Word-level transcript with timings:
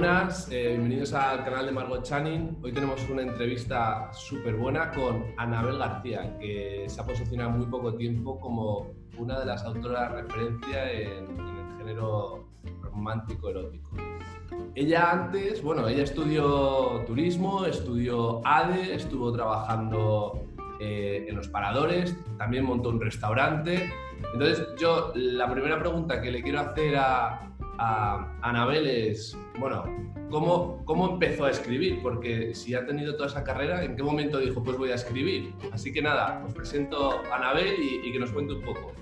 buenas, 0.00 0.50
eh, 0.50 0.68
bienvenidos 0.68 1.12
al 1.12 1.44
canal 1.44 1.66
de 1.66 1.72
Margot 1.72 2.02
Channing. 2.02 2.56
Hoy 2.62 2.72
tenemos 2.72 3.06
una 3.10 3.20
entrevista 3.20 4.10
súper 4.14 4.56
buena 4.56 4.90
con 4.92 5.26
Anabel 5.36 5.76
García, 5.76 6.38
que 6.38 6.86
se 6.88 6.98
ha 7.02 7.04
posicionado 7.04 7.50
muy 7.50 7.66
poco 7.66 7.92
tiempo 7.92 8.40
como 8.40 8.94
una 9.18 9.38
de 9.38 9.44
las 9.44 9.62
autoras 9.62 10.10
referencia 10.10 10.90
en, 10.90 11.38
el 11.38 11.76
género 11.76 12.48
romántico 12.80 13.50
erótico. 13.50 13.90
Ella 14.74 15.10
antes, 15.10 15.62
bueno, 15.62 15.86
ella 15.86 16.04
estudió 16.04 17.04
turismo, 17.06 17.66
estudió 17.66 18.40
ADE, 18.42 18.94
estuvo 18.94 19.30
trabajando 19.30 20.46
eh, 20.80 21.26
en 21.28 21.36
los 21.36 21.48
paradores, 21.48 22.16
también 22.38 22.64
montó 22.64 22.88
un 22.88 23.02
restaurante. 23.02 23.92
Entonces, 24.32 24.66
yo 24.78 25.12
la 25.14 25.50
primera 25.52 25.78
pregunta 25.78 26.22
que 26.22 26.30
le 26.30 26.42
quiero 26.42 26.60
hacer 26.60 26.96
a, 26.96 27.49
a 27.80 28.30
Anabel 28.42 28.86
es, 28.86 29.36
bueno, 29.58 29.84
¿cómo, 30.30 30.84
¿cómo 30.84 31.08
empezó 31.12 31.46
a 31.46 31.50
escribir? 31.50 32.00
Porque 32.02 32.54
si 32.54 32.74
ha 32.74 32.86
tenido 32.86 33.16
toda 33.16 33.28
esa 33.28 33.42
carrera, 33.42 33.82
¿en 33.82 33.96
qué 33.96 34.02
momento 34.02 34.38
dijo, 34.38 34.62
pues 34.62 34.76
voy 34.76 34.90
a 34.90 34.96
escribir? 34.96 35.54
Así 35.72 35.90
que 35.92 36.02
nada, 36.02 36.44
os 36.46 36.52
presento 36.52 37.22
a 37.32 37.36
Anabel 37.36 37.74
y, 37.80 38.12
que 38.12 38.18
nos 38.18 38.30
cuente 38.32 38.52
un 38.52 38.62
poco. 38.62 38.92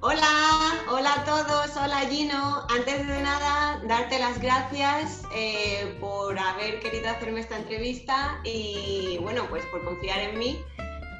Hola, 0.00 0.84
hola 0.90 1.14
a 1.14 1.24
todos, 1.24 1.76
hola 1.76 2.00
Gino. 2.10 2.66
Antes 2.70 3.06
de 3.06 3.22
nada, 3.22 3.82
darte 3.88 4.18
las 4.18 4.40
gracias 4.40 5.22
eh, 5.34 5.96
por 6.00 6.38
haber 6.38 6.80
querido 6.80 7.10
hacerme 7.10 7.40
esta 7.40 7.58
entrevista 7.58 8.40
y 8.44 9.18
bueno, 9.20 9.46
pues 9.50 9.64
por 9.66 9.84
confiar 9.84 10.20
en 10.20 10.38
mí 10.38 10.58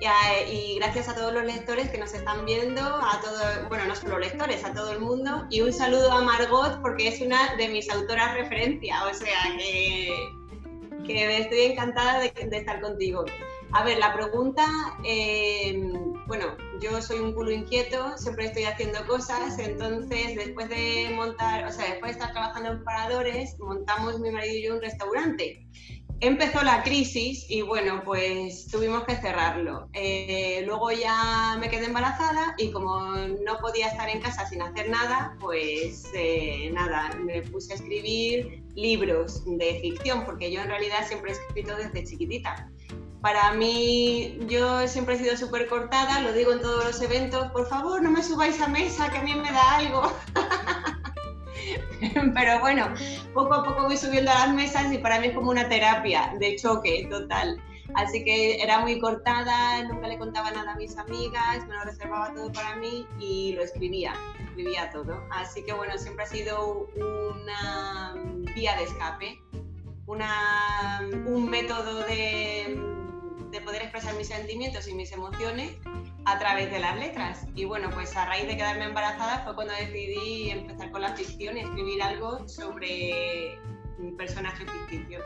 y, 0.01 0.77
gracias 0.77 1.09
a 1.09 1.15
todos 1.15 1.33
los 1.33 1.45
lectores 1.45 1.89
que 1.91 1.99
nos 1.99 2.13
están 2.15 2.45
viendo, 2.45 2.81
a 2.81 3.21
todo, 3.21 3.69
bueno, 3.69 3.87
no 3.87 3.95
solo 3.95 4.19
lectores, 4.19 4.65
a 4.65 4.73
todo 4.73 4.93
el 4.93 5.01
mundo. 5.01 5.47
Y 5.51 5.61
un 5.61 5.73
saludo 5.73 6.13
a 6.13 6.23
Margot 6.23 6.81
porque 6.83 7.09
es 7.09 7.21
una 7.21 7.55
de 7.57 7.69
mis 7.69 7.89
autoras 7.91 8.35
referencia, 8.35 9.05
o 9.07 9.15
sea 9.15 9.57
que, 9.57 10.13
que 11.07 11.39
estoy 11.39 11.61
encantada 11.73 12.21
de, 12.21 12.33
estar 12.53 12.81
contigo. 12.81 13.25
A 13.73 13.83
ver, 13.83 13.99
la 13.99 14.15
pregunta, 14.15 14.65
em, 15.03 16.13
bueno, 16.27 16.57
yo 16.81 17.03
soy 17.03 17.19
un 17.19 17.33
culo 17.33 17.51
inquieto, 17.51 18.17
siempre 18.17 18.47
estoy 18.47 18.65
haciendo 18.65 19.05
cosas, 19.07 19.59
entonces 19.59 20.37
después 20.37 20.69
de 20.69 21.11
montar, 21.15 21.67
o 21.67 21.73
sea, 21.73 21.91
después 21.91 22.13
de 22.13 22.19
estar 22.21 22.33
trabajando 22.33 22.71
en 22.71 22.85
paradores, 22.85 23.59
montamos 23.59 24.21
mi 24.21 24.31
marido 24.31 24.55
y 24.55 24.63
yo 24.63 24.75
un 24.75 24.81
restaurante 24.81 25.67
empezó 26.27 26.63
la 26.63 26.83
crisis 26.83 27.45
y 27.49 27.63
bueno, 27.63 28.03
pues 28.05 28.67
tuvimos 28.69 29.05
que 29.05 29.17
cerrarlo. 29.17 29.89
Eh, 29.93 30.63
luego 30.67 30.91
ya 30.91 31.57
me 31.61 31.69
quedé 31.69 31.87
embarazada 31.87 32.55
y 32.59 32.71
como 32.71 33.01
no 33.45 33.59
podía 33.61 33.89
estar 33.89 34.09
en 34.09 34.21
casa 34.21 34.47
sin 34.47 34.63
hacer 34.63 34.89
nada, 34.89 35.37
pues 35.41 36.07
eh, 36.15 36.71
nada, 36.73 37.11
me 37.23 37.43
puse 37.43 37.73
a 37.73 37.77
escribir 37.77 38.63
libros 38.75 39.43
de 39.45 39.79
ficción, 39.81 40.25
porque 40.25 40.51
yo 40.51 40.61
en 40.61 40.69
realidad 40.69 41.07
siempre 41.07 41.33
he 41.33 41.35
escrito 41.35 41.77
desde 41.77 42.05
chiquitita. 42.05 42.71
Para 43.21 43.53
mí, 43.53 44.39
yo 44.49 44.87
siempre 44.87 45.15
he 45.15 45.19
sido 45.19 45.37
súper 45.37 45.67
cortada, 45.69 46.21
lo 46.21 46.33
digo 46.33 46.53
en 46.53 46.61
todos 46.61 46.85
los 46.85 47.01
eventos, 47.01 47.51
por 47.53 47.69
favor, 47.69 48.03
no 48.03 48.11
me 48.11 48.23
subáis 48.23 48.61
a 48.61 48.69
mesa, 48.69 49.11
que 49.11 49.19
a 49.19 49.23
mí 49.23 49.35
me 49.35 49.51
da 49.51 49.77
algo. 49.77 50.13
Pero 52.35 52.61
bueno, 52.61 52.93
poco 53.33 53.55
a 53.55 53.65
poco 53.65 53.85
voy 53.85 53.97
subiendo 53.97 54.31
a 54.31 54.47
las 54.47 54.55
mesas 54.55 54.93
y 54.93 54.99
para 54.99 55.21
mí 55.21 55.29
es 55.29 55.35
como 55.35 55.51
una 55.51 55.69
terapia 55.69 56.35
de 56.39 56.57
choque 56.57 57.07
total. 57.11 57.61
Así 57.95 58.25
que 58.25 58.63
era 58.63 58.81
muy 58.81 58.99
cortada, 58.99 59.83
nunca 59.85 60.09
le 60.09 60.19
contaba 60.19 60.51
nada 60.51 60.73
a 60.73 60.77
mis 60.77 60.97
amigas, 60.97 61.67
me 61.69 61.75
lo 61.75 61.85
reservaba 61.85 62.33
todo 62.33 62.51
para 62.53 62.77
mí 62.77 63.07
y 63.21 63.53
lo 63.53 63.63
escribía, 63.63 64.15
escribía 64.41 64.91
todo. 64.91 65.23
Así 65.31 65.63
que 65.65 65.73
bueno, 65.73 65.97
siempre 65.99 66.25
ha 66.25 66.29
sido 66.29 66.89
una 66.97 68.15
vía 68.55 68.75
de 68.77 68.85
escape, 68.85 69.41
una, 70.07 71.01
un 71.27 71.49
método 71.49 72.01
de, 72.01 72.81
de 73.51 73.61
poder 73.61 73.83
expresar 73.83 74.15
mis 74.15 74.29
sentimientos 74.29 74.89
y 74.89 74.95
mis 74.95 75.13
emociones 75.13 75.77
a 76.27 76.39
través 76.39 76.71
de 76.71 76.79
las 76.79 76.99
letras. 76.99 77.47
Y 77.55 77.65
bueno, 77.65 77.91
pues 77.93 78.17
a 78.17 78.27
raíz 78.27 78.47
de 78.47 78.57
quedarme 78.57 78.85
embarazada 78.85 79.45
fue 79.45 79.55
cuando 79.55 79.75
decidí 79.75 80.51
empezar 80.51 80.91
con 80.91 81.03
la 81.03 81.15
ficción 81.15 81.57
y 81.57 81.61
escribir 81.61 82.03
algo 82.03 82.49
sobre 82.49 83.59
personajes 84.17 84.67
ficticios. 84.71 85.23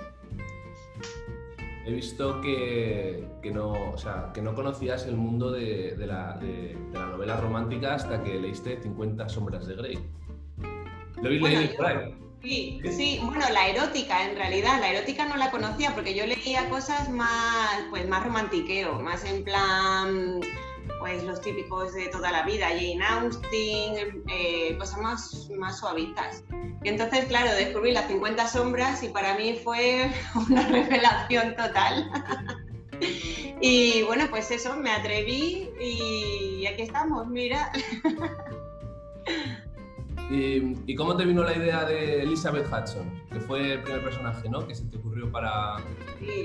He 1.86 1.92
visto 1.92 2.40
que, 2.42 3.26
que, 3.42 3.50
no, 3.50 3.72
o 3.72 3.96
sea, 3.96 4.30
que 4.34 4.42
no 4.42 4.54
conocías 4.54 5.06
el 5.06 5.16
mundo 5.16 5.50
de, 5.50 5.96
de, 5.96 6.06
la, 6.06 6.36
de, 6.36 6.76
la, 6.92 7.06
novela 7.06 7.36
romántica 7.38 7.94
hasta 7.94 8.22
que 8.22 8.38
leíste 8.38 8.78
50 8.82 9.28
sombras 9.28 9.66
de 9.66 9.74
Grey. 9.74 9.98
¿Lo 11.16 11.26
habéis 11.26 11.42
leído 11.42 11.76
por 11.76 11.86
ahí? 11.86 12.14
Sí, 12.42 12.80
sí, 12.90 13.20
bueno, 13.24 13.44
la 13.52 13.68
erótica 13.68 14.28
en 14.28 14.36
realidad, 14.36 14.80
la 14.80 14.92
erótica 14.92 15.24
no 15.24 15.36
la 15.36 15.50
conocía 15.50 15.94
porque 15.94 16.14
yo 16.14 16.24
leía 16.24 16.68
cosas 16.68 17.08
más, 17.08 17.82
pues 17.90 18.06
más 18.06 18.22
romantiqueo, 18.22 19.00
más 19.00 19.24
en 19.24 19.42
plan 19.42 20.40
pues 20.98 21.24
los 21.24 21.40
típicos 21.40 21.94
de 21.94 22.08
toda 22.08 22.30
la 22.30 22.42
vida, 22.42 22.68
Jane 22.68 23.00
Austen, 23.06 24.24
eh, 24.28 24.76
cosas 24.78 25.00
más, 25.00 25.50
más 25.56 25.78
suavitas. 25.78 26.42
Y 26.82 26.88
entonces, 26.88 27.26
claro, 27.26 27.52
descubrí 27.54 27.92
las 27.92 28.08
50 28.08 28.48
sombras 28.48 29.02
y 29.02 29.08
para 29.08 29.36
mí 29.36 29.58
fue 29.62 30.10
una 30.50 30.66
revelación 30.66 31.54
total. 31.56 32.10
y 33.60 34.02
bueno, 34.02 34.26
pues 34.30 34.50
eso, 34.50 34.76
me 34.76 34.90
atreví 34.90 35.70
y 35.80 36.66
aquí 36.66 36.82
estamos, 36.82 37.26
mira. 37.28 37.72
¿Y, 40.30 40.94
cómo 40.94 41.16
te 41.16 41.24
vino 41.24 41.42
la 41.42 41.56
idea 41.56 41.84
de 41.84 42.22
Elizabeth 42.22 42.66
Hudson, 42.66 43.10
que 43.32 43.40
fue 43.40 43.74
el 43.74 43.82
primer 43.82 44.02
personaje 44.04 44.48
¿no? 44.48 44.66
que 44.66 44.74
se 44.74 44.84
te 44.84 44.98
ocurrió 44.98 45.30
para 45.32 45.76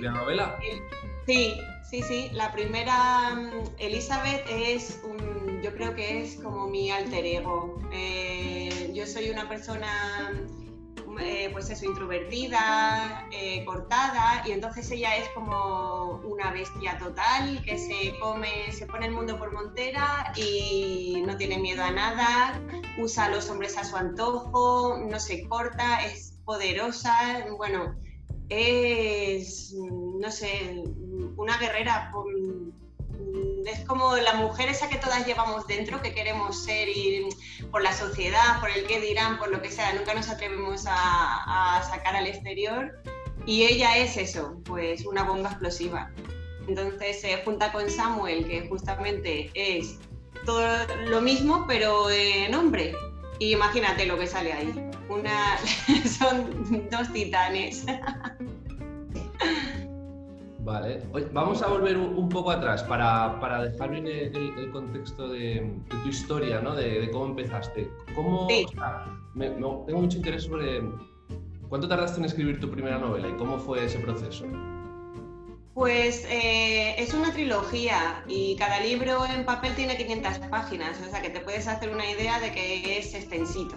la 0.01 0.11
novela? 0.11 0.57
Sí, 1.25 1.53
Sí, 1.94 2.01
sí, 2.01 2.29
la 2.33 2.51
primera, 2.51 3.35
mm, 3.35 3.75
Elizabeth, 3.77 4.44
es 4.49 4.99
un, 5.03 5.61
yo 5.61 5.75
creo 5.75 5.94
que 5.94 6.23
es 6.23 6.38
como 6.38 6.66
mi 6.66 6.89
alter 6.89 7.23
ego. 7.23 7.79
Eh, 7.94 8.91
yo 8.95 9.05
soy 9.05 9.29
una 9.29 9.47
persona, 9.47 10.33
eh, 11.19 11.50
pues 11.51 11.69
eso, 11.69 11.85
introvertida, 11.85 13.28
eh, 13.31 13.63
cortada, 13.66 14.44
y 14.46 14.51
entonces 14.51 14.90
ella 14.91 15.16
es 15.18 15.29
como 15.29 16.22
una 16.25 16.51
bestia 16.51 16.97
total 16.97 17.62
que 17.63 17.78
se 17.78 18.18
come, 18.19 18.72
se 18.72 18.85
pone 18.85 19.07
el 19.07 19.12
mundo 19.13 19.38
por 19.38 19.51
montera 19.51 20.34
y 20.35 21.24
no 21.25 21.38
tiene 21.38 21.57
miedo 21.59 21.84
a 21.84 21.91
nada, 21.91 22.59
usa 22.97 23.25
a 23.25 23.29
los 23.29 23.50
hombres 23.50 23.78
a 23.78 23.84
su 23.84 23.96
antojo, 23.96 24.97
no 25.09 25.19
se 25.19 25.47
corta, 25.47 26.03
es 26.06 26.40
poderosa, 26.46 27.45
bueno, 27.57 27.95
es, 28.50 29.74
no 29.74 30.31
sé, 30.31 30.84
una 31.38 31.57
guerrera. 31.57 32.12
Es 33.66 33.85
como 33.85 34.16
la 34.18 34.34
mujer 34.34 34.69
esa 34.69 34.90
que 34.90 34.97
todas 34.97 35.25
llevamos 35.25 35.68
dentro, 35.68 36.01
que 36.01 36.13
queremos 36.13 36.63
ser 36.63 36.90
y 36.90 37.28
por 37.72 37.81
la 37.81 37.94
sociedad, 37.94 38.59
por 38.59 38.69
el 38.69 38.85
que 38.85 39.00
dirán, 39.00 39.38
por 39.38 39.50
lo 39.51 39.62
que 39.62 39.72
sea, 39.72 39.94
nunca 39.94 40.13
nos 40.13 40.29
atrevemos 40.29 40.85
a, 40.88 41.81
sacar 41.90 42.16
al 42.16 42.28
exterior. 42.28 43.01
Y 43.46 43.63
ella 43.63 43.97
es 43.97 44.18
eso, 44.18 44.57
pues 44.66 45.06
una 45.06 45.24
bomba 45.24 45.50
explosiva. 45.50 46.12
Entonces 46.68 47.22
se 47.22 47.38
junta 47.44 47.72
con 47.72 47.90
Samuel, 47.90 48.47
que 48.47 48.68
justamente 48.68 49.51
es 49.53 50.00
todo 50.45 50.66
lo 51.06 51.22
mismo, 51.22 51.66
pero 51.68 52.09
en 52.09 52.53
hombre. 52.56 52.95
Y 53.40 53.53
imagínate 53.53 54.06
lo 54.06 54.18
que 54.18 54.28
sale 54.28 54.53
ahí. 54.53 54.90
Una, 55.09 55.57
son 56.18 56.90
dos 56.90 57.12
titanes. 57.12 57.85
Vale, 60.63 61.01
vamos 61.34 61.62
a 61.62 61.68
volver 61.68 61.97
un 61.97 62.29
poco 62.29 62.50
atrás 62.50 62.84
para, 62.84 63.38
para 63.41 63.63
dejar 63.63 63.90
bien 63.90 64.07
el, 64.07 64.72
contexto 64.72 65.28
de, 65.28 65.69
tu 65.90 66.09
historia, 66.09 66.62
¿no? 66.62 66.74
De, 66.74 67.10
cómo 67.12 67.25
empezaste. 67.25 67.92
¿Cómo, 68.15 68.48
tengo 69.36 70.00
mucho 70.00 70.18
interés 70.18 70.44
sobre 70.44 70.81
cuánto 71.68 71.88
tardaste 71.89 72.19
en 72.19 72.25
escribir 72.25 72.62
tu 72.62 72.69
primera 72.69 72.98
novela 72.98 73.27
y 73.27 73.33
cómo 73.33 73.57
fue 73.57 73.83
ese 73.83 74.00
proceso. 74.00 74.45
Pues 75.74 76.24
eh, 76.30 76.95
es 76.98 77.13
una 77.13 77.33
trilogía 77.33 78.24
y 78.27 78.56
cada 78.56 78.80
libro 78.80 79.25
en 79.25 79.44
papel 79.44 79.75
tiene 79.75 79.98
500 79.98 80.38
páginas, 80.50 80.98
o 81.06 81.10
sea 81.10 81.21
que 81.21 81.31
te 81.31 81.42
puedes 81.42 81.68
hacer 81.68 81.89
una 81.89 82.10
idea 82.10 82.39
de 82.39 82.51
que 82.51 83.00
es 83.00 83.13
extensito. 83.15 83.75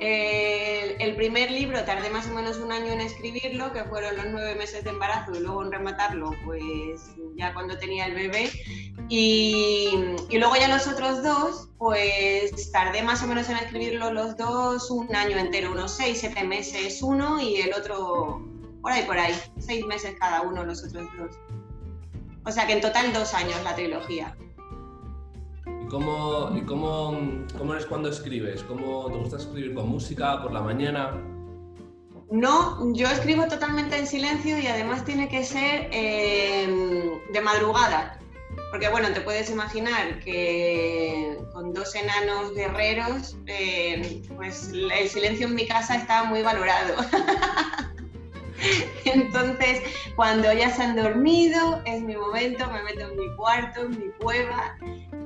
El, 0.00 1.16
primer 1.16 1.50
libro 1.50 1.82
tardé 1.84 2.10
más 2.10 2.28
o 2.28 2.34
menos 2.34 2.58
un 2.58 2.70
año 2.70 2.92
en 2.92 3.00
escribirlo, 3.00 3.72
que 3.72 3.82
fueron 3.84 4.16
los 4.16 4.26
nueve 4.30 4.54
meses 4.54 4.84
de 4.84 4.90
embarazo, 4.90 5.34
y 5.34 5.40
luego 5.40 5.64
en 5.64 5.72
rematarlo, 5.72 6.30
pues 6.44 7.10
ya 7.36 7.52
cuando 7.52 7.76
tenía 7.78 8.06
el 8.06 8.14
bebé. 8.14 8.50
Y, 9.08 9.92
y, 10.28 10.38
luego 10.38 10.54
ya 10.56 10.68
los 10.68 10.86
otros 10.86 11.22
dos, 11.22 11.68
pues 11.78 12.70
tardé 12.70 13.02
más 13.02 13.22
o 13.22 13.26
menos 13.26 13.48
en 13.48 13.56
escribirlo 13.56 14.12
los 14.12 14.36
dos 14.36 14.90
un 14.90 15.14
año 15.16 15.36
entero, 15.36 15.72
unos 15.72 15.96
seis, 15.96 16.18
siete 16.20 16.44
meses 16.44 17.02
uno 17.02 17.40
y 17.40 17.56
el 17.56 17.72
otro 17.72 18.42
por 18.80 18.92
ahí, 18.92 19.04
por 19.04 19.18
ahí, 19.18 19.34
seis 19.58 19.84
meses 19.86 20.16
cada 20.18 20.42
uno 20.42 20.64
los 20.64 20.84
otros 20.84 21.06
dos. 21.18 21.36
O 22.44 22.50
sea 22.50 22.66
que 22.66 22.74
en 22.74 22.80
total 22.80 23.12
dos 23.12 23.34
años 23.34 23.62
la 23.62 23.74
trilogía. 23.74 24.36
¿Y 25.88 25.90
cómo, 25.90 26.50
cómo, 26.66 27.18
cómo 27.56 27.72
eres 27.72 27.86
cuando 27.86 28.10
escribes? 28.10 28.62
¿Cómo 28.64 29.10
te 29.10 29.16
gusta 29.16 29.38
escribir 29.38 29.72
con 29.72 29.88
música 29.88 30.42
por 30.42 30.52
la 30.52 30.60
mañana? 30.60 31.18
No, 32.30 32.92
yo 32.92 33.08
escribo 33.08 33.48
totalmente 33.48 33.96
en 33.96 34.06
silencio 34.06 34.58
y 34.58 34.66
además 34.66 35.06
tiene 35.06 35.30
que 35.30 35.42
ser 35.42 35.88
em, 35.90 37.18
de 37.32 37.40
madrugada. 37.40 38.20
Porque 38.70 38.90
bueno, 38.90 39.08
te 39.14 39.22
puedes 39.22 39.48
imaginar 39.48 40.20
que 40.20 41.38
con 41.54 41.72
dos 41.72 41.94
enanos 41.94 42.54
guerreros, 42.54 43.38
em, 43.46 44.22
pues 44.36 44.70
el 44.74 45.08
silencio 45.08 45.46
en 45.46 45.54
mi 45.54 45.66
casa 45.66 45.96
está 45.96 46.24
muy 46.24 46.42
valorado. 46.42 46.96
Entonces, 49.06 49.80
cuando 50.16 50.52
ya 50.52 50.68
se 50.68 50.82
han 50.82 50.96
dormido, 50.96 51.80
es 51.86 52.02
mi 52.02 52.14
momento, 52.14 52.70
me 52.70 52.82
meto 52.82 53.10
en 53.10 53.16
mi 53.16 53.34
cuarto, 53.36 53.86
en 53.86 53.98
mi 53.98 54.10
cueva 54.20 54.76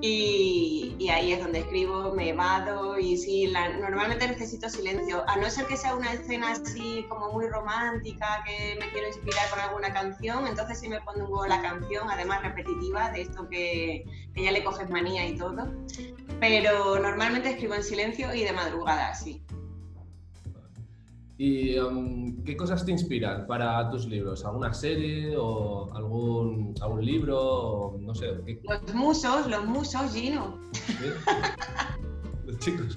y, 0.05 1.09
ahí 1.09 1.33
es 1.33 1.41
donde 1.41 1.61
escribo, 1.61 2.13
me 2.13 2.33
vado 2.33 2.99
y 2.99 3.17
sí, 3.17 3.53
normalmente 3.81 4.27
necesito 4.27 4.69
silencio, 4.69 5.23
a 5.29 5.37
no 5.37 5.49
ser 5.49 5.67
que 5.67 5.77
sea 5.77 5.95
una 5.95 6.13
escena 6.13 6.51
así 6.53 7.07
como 7.09 7.33
muy 7.33 7.47
romántica, 7.47 8.43
que 8.45 8.77
me 8.81 8.91
quiero 8.91 9.07
inspirar 9.07 9.49
con 9.51 9.61
alguna 9.61 9.93
canción, 9.93 10.47
entonces 10.49 10.81
sí 10.81 10.89
me 10.89 11.01
pongo 11.03 11.47
la 11.47 11.63
canción, 11.63 12.11
además 12.11 12.43
repetitiva, 12.43 13.11
de 13.11 13.23
esto 13.23 13.49
que, 13.49 14.05
que 14.35 14.43
ya 14.43 14.51
le 14.51 14.65
coges 14.65 14.91
manía 14.91 15.25
y 15.27 15.37
todo, 15.37 15.73
pero 16.41 16.99
normalmente 16.99 17.51
escribo 17.51 17.75
en 17.75 17.85
silencio 17.85 18.35
y 18.35 18.43
de 18.43 18.53
madrugada, 18.53 19.15
sí. 19.15 19.41
¿Y 21.39 21.79
um, 21.79 22.43
qué 22.45 22.57
cosas 22.57 22.85
te 22.85 22.93
inspiran 22.93 23.47
para 23.47 23.89
tus 23.91 24.07
libros? 24.07 24.45
¿Alguna 24.45 24.73
serie 24.75 25.35
o 25.37 25.93
algún, 25.95 26.75
algún 26.81 27.05
libro? 27.05 27.97
no 28.01 28.15
sé. 28.15 28.33
Los 28.63 28.95
musos, 28.95 29.47
los 29.49 29.65
musos, 29.65 30.13
Gino. 30.13 30.59
los 32.47 32.59
chicos. 32.59 32.97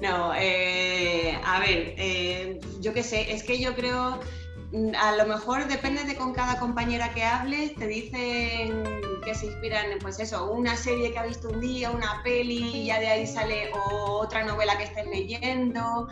no, 0.00 0.34
eh, 0.34 1.38
a 1.44 1.60
ver, 1.60 1.94
eh, 1.98 2.60
yo 2.80 2.92
qué 2.92 3.02
sé, 3.02 3.32
es 3.32 3.42
que 3.42 3.60
yo 3.60 3.74
creo 3.74 4.20
a 4.98 5.16
lo 5.16 5.26
mejor 5.26 5.66
depende 5.68 6.04
de 6.04 6.16
con 6.16 6.32
cada 6.32 6.58
compañera 6.58 7.12
que 7.12 7.24
hables, 7.24 7.74
te 7.74 7.86
dicen 7.86 8.82
que 9.22 9.34
se 9.34 9.46
inspiran 9.46 9.98
pues 10.00 10.18
eso, 10.18 10.50
una 10.50 10.76
serie 10.76 11.12
que 11.12 11.18
ha 11.18 11.26
visto 11.26 11.50
un 11.50 11.60
día, 11.60 11.90
una 11.90 12.22
peli, 12.22 12.76
y 12.76 12.86
ya 12.86 12.98
de 12.98 13.08
ahí 13.08 13.26
sale 13.26 13.70
otra 13.74 14.44
novela 14.44 14.78
que 14.78 14.84
estés 14.84 15.06
leyendo. 15.06 16.08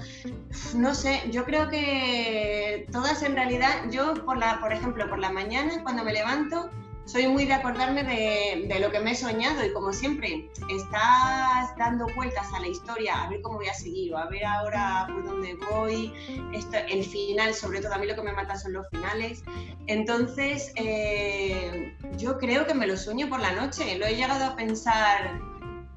No 0.74 0.94
sé, 0.94 1.22
yo 1.30 1.44
creo 1.44 1.68
que 1.68 2.86
todas 2.92 3.22
en 3.22 3.34
realidad, 3.34 3.70
yo 3.90 4.14
por 4.26 4.36
la, 4.36 4.60
por 4.60 4.72
ejemplo, 4.72 5.08
por 5.08 5.18
la 5.18 5.30
mañana 5.30 5.82
cuando 5.82 6.04
me 6.04 6.12
levanto, 6.12 6.70
soy 7.04 7.26
muy 7.26 7.44
de 7.44 7.54
acordarme 7.54 8.04
de, 8.04 8.78
lo 8.80 8.90
que 8.90 9.00
me 9.00 9.12
he 9.12 9.14
soñado 9.14 9.64
y 9.64 9.72
como 9.72 9.92
siempre 9.92 10.48
estás 10.68 11.76
dando 11.76 12.06
vueltas 12.14 12.46
a 12.54 12.60
la 12.60 12.68
historia, 12.68 13.22
a 13.22 13.28
ver 13.28 13.42
cómo 13.42 13.56
voy 13.56 13.68
a 13.68 13.74
seguir 13.74 14.14
o 14.14 14.18
a 14.18 14.26
ver 14.26 14.44
ahora 14.44 15.06
por 15.12 15.24
dónde 15.24 15.56
voy, 15.70 16.12
esto, 16.52 16.76
el 16.88 17.04
final, 17.04 17.54
sobre 17.54 17.80
todo 17.80 17.94
a 17.94 17.98
mí 17.98 18.06
lo 18.06 18.14
que 18.14 18.22
me 18.22 18.32
mata 18.32 18.56
son 18.56 18.74
los 18.74 18.88
finales. 18.90 19.42
Entonces, 19.86 20.72
eh, 20.76 21.96
yo 22.16 22.38
creo 22.38 22.66
que 22.66 22.74
me 22.74 22.86
lo 22.86 22.96
sueño 22.96 23.28
por 23.28 23.40
la 23.40 23.52
noche, 23.52 23.98
lo 23.98 24.06
he 24.06 24.14
llegado 24.14 24.44
a 24.44 24.56
pensar 24.56 25.40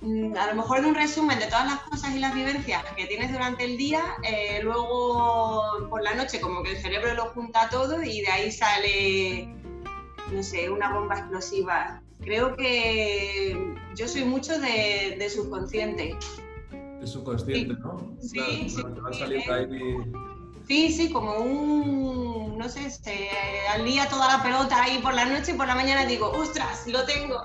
mm, 0.01 0.35
a 0.35 0.47
lo 0.47 0.55
mejor 0.55 0.81
de 0.81 0.88
un 0.88 0.95
resumen 0.95 1.38
de 1.38 1.45
todas 1.45 1.65
las 1.65 1.79
cosas 1.81 2.15
y 2.15 2.19
las 2.19 2.33
vivencias 2.33 2.83
que 2.97 3.05
tienes 3.05 3.31
durante 3.31 3.65
el 3.65 3.77
día, 3.77 4.03
eh, 4.23 4.61
luego 4.63 5.88
por 5.89 6.01
la 6.01 6.15
noche 6.15 6.41
como 6.41 6.63
que 6.63 6.71
el 6.71 6.77
cerebro 6.77 7.13
lo 7.13 7.25
junta 7.27 7.69
todo 7.69 8.01
y 8.01 8.21
de 8.21 8.31
ahí 8.31 8.51
sale 8.51 9.62
no 10.33 10.44
sé, 10.44 10.69
una 10.69 10.94
bomba 10.94 11.15
explosiva. 11.15 12.01
Creo 12.21 12.56
que 12.56 13.75
yo 13.95 14.07
soy 14.07 14.25
mucho 14.25 14.59
de, 14.59 15.30
subconsciente. 15.30 16.15
De 17.00 17.07
subconsciente, 17.07 17.75
¿no? 17.81 18.15
Sí, 18.21 18.69
sí. 18.69 18.83
Sí, 20.68 20.91
sí, 20.94 21.12
como 21.12 21.39
un, 21.39 22.57
no 22.57 22.69
sé, 22.69 22.89
se, 22.89 23.30
al 23.74 23.83
día 23.83 24.07
toda 24.07 24.38
la 24.38 24.44
pelota 24.44 24.81
ahí 24.81 25.00
por 25.00 25.13
la 25.13 25.25
noche 25.25 25.51
y 25.51 25.56
por 25.56 25.68
la 25.68 25.75
mañana 25.75 26.06
digo, 26.06 26.31
ostras, 26.31 26.88
lo 26.88 27.06
tengo. 27.06 27.44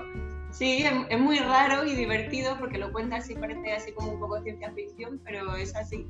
Sí, 0.51 0.85
es, 1.09 1.19
muy 1.19 1.39
raro 1.39 1.85
y 1.85 1.95
divertido 1.95 2.57
porque 2.59 2.79
lo 2.79 2.91
cuentas 2.91 3.29
y 3.31 3.35
parece 3.35 3.73
así 3.73 3.93
como 3.93 4.13
un 4.13 4.21
poco 4.21 4.41
ciencia 4.43 4.73
ficción, 4.73 5.21
pero 5.25 5.55
es 5.57 5.75
así. 5.77 6.07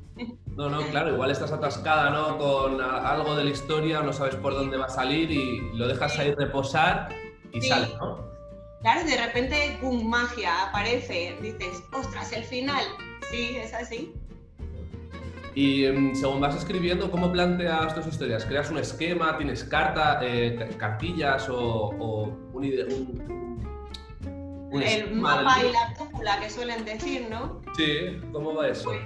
No, 0.55 0.69
no, 0.69 0.81
claro, 0.87 1.13
igual 1.13 1.31
estás 1.31 1.51
atascada 1.51 2.09
¿no? 2.09 2.37
con 2.37 2.81
algo 2.81 3.35
de 3.35 3.43
la 3.43 3.49
historia, 3.49 4.01
no 4.01 4.13
sabes 4.13 4.35
por 4.35 4.53
dónde 4.53 4.77
va 4.77 4.85
a 4.85 4.89
salir 4.89 5.29
y 5.31 5.59
lo 5.77 5.87
dejas 5.87 6.17
ahí 6.19 6.33
reposar 6.33 7.09
y 7.53 7.61
sale, 7.61 7.87
¿no? 7.99 8.29
Claro, 8.81 9.05
de 9.05 9.17
repente, 9.17 9.77
¡pum! 9.81 10.07
magia, 10.07 10.67
aparece, 10.67 11.37
dices, 11.41 11.83
ostras, 11.93 12.31
el 12.31 12.43
final. 12.43 12.83
Sí, 13.29 13.57
es 13.57 13.73
así. 13.73 14.13
Y 15.53 15.85
em, 15.85 16.15
según 16.15 16.39
vas 16.39 16.55
escribiendo, 16.55 17.11
¿cómo 17.11 17.31
planteas 17.31 17.93
tus 17.93 18.07
historias? 18.07 18.45
¿Creas 18.45 18.71
un 18.71 18.77
esquema? 18.77 19.37
¿Tienes 19.37 19.65
carta, 19.65 20.19
eh, 20.23 20.69
cartillas 20.77 21.49
o, 21.49 21.89
un, 21.89 22.63
un 22.63 23.48
el 24.71 25.15
mapa 25.15 25.63
y 25.63 25.71
la 25.71 25.93
brújula 25.95 26.39
que 26.39 26.49
suelen 26.49 26.85
decir, 26.85 27.27
¿no? 27.29 27.61
Sí, 27.75 28.19
¿cómo 28.31 28.53
va 28.53 28.69
eso? 28.69 28.85
Pues, 28.85 29.01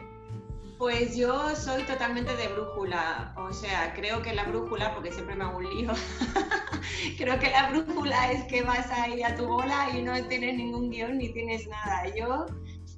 pues, 0.77 1.15
yo 1.15 1.55
soy 1.55 1.83
totalmente 1.83 2.35
de 2.35 2.47
brújula, 2.49 3.33
o 3.37 3.53
sea, 3.53 3.93
creo 3.93 4.21
que 4.21 4.33
la 4.33 4.43
brújula, 4.43 4.93
porque 4.93 5.11
siempre 5.11 5.35
me 5.35 5.45
hago 5.45 5.57
un 5.57 5.69
lío, 5.69 5.91
creo 7.17 7.39
que 7.39 7.49
la 7.51 7.69
brújula 7.69 8.31
es 8.31 8.43
que 8.45 8.63
vas 8.63 8.91
ahí 8.91 9.23
a 9.23 9.35
tu 9.35 9.47
bola 9.47 9.89
y 9.95 10.01
no 10.01 10.13
tienes 10.27 10.55
ningún 10.55 10.89
guion 10.89 11.17
ni 11.17 11.29
tienes 11.29 11.67
nada. 11.67 12.13
Yo, 12.15 12.47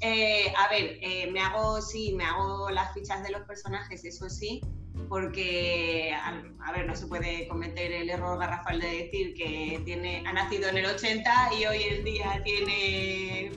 eh, 0.01 0.51
a 0.57 0.69
ver, 0.69 0.97
eh, 1.01 1.29
me 1.31 1.39
hago, 1.41 1.81
sí, 1.81 2.13
me 2.15 2.23
hago 2.23 2.69
las 2.71 2.93
fichas 2.93 3.21
de 3.23 3.31
los 3.31 3.41
personajes, 3.43 4.03
eso 4.03 4.29
sí, 4.29 4.61
porque, 5.07 6.13
a 6.13 6.71
ver, 6.71 6.85
no 6.87 6.95
se 6.95 7.07
puede 7.07 7.47
cometer 7.47 7.91
el 7.91 8.09
error 8.09 8.39
garrafal 8.39 8.79
de 8.79 9.03
decir 9.03 9.33
que 9.35 9.81
tiene, 9.85 10.23
ha 10.25 10.33
nacido 10.33 10.69
en 10.69 10.77
el 10.77 10.85
80 10.85 11.51
y 11.59 11.65
hoy 11.65 11.83
en 11.83 12.03
día 12.03 12.41
tiene 12.43 13.51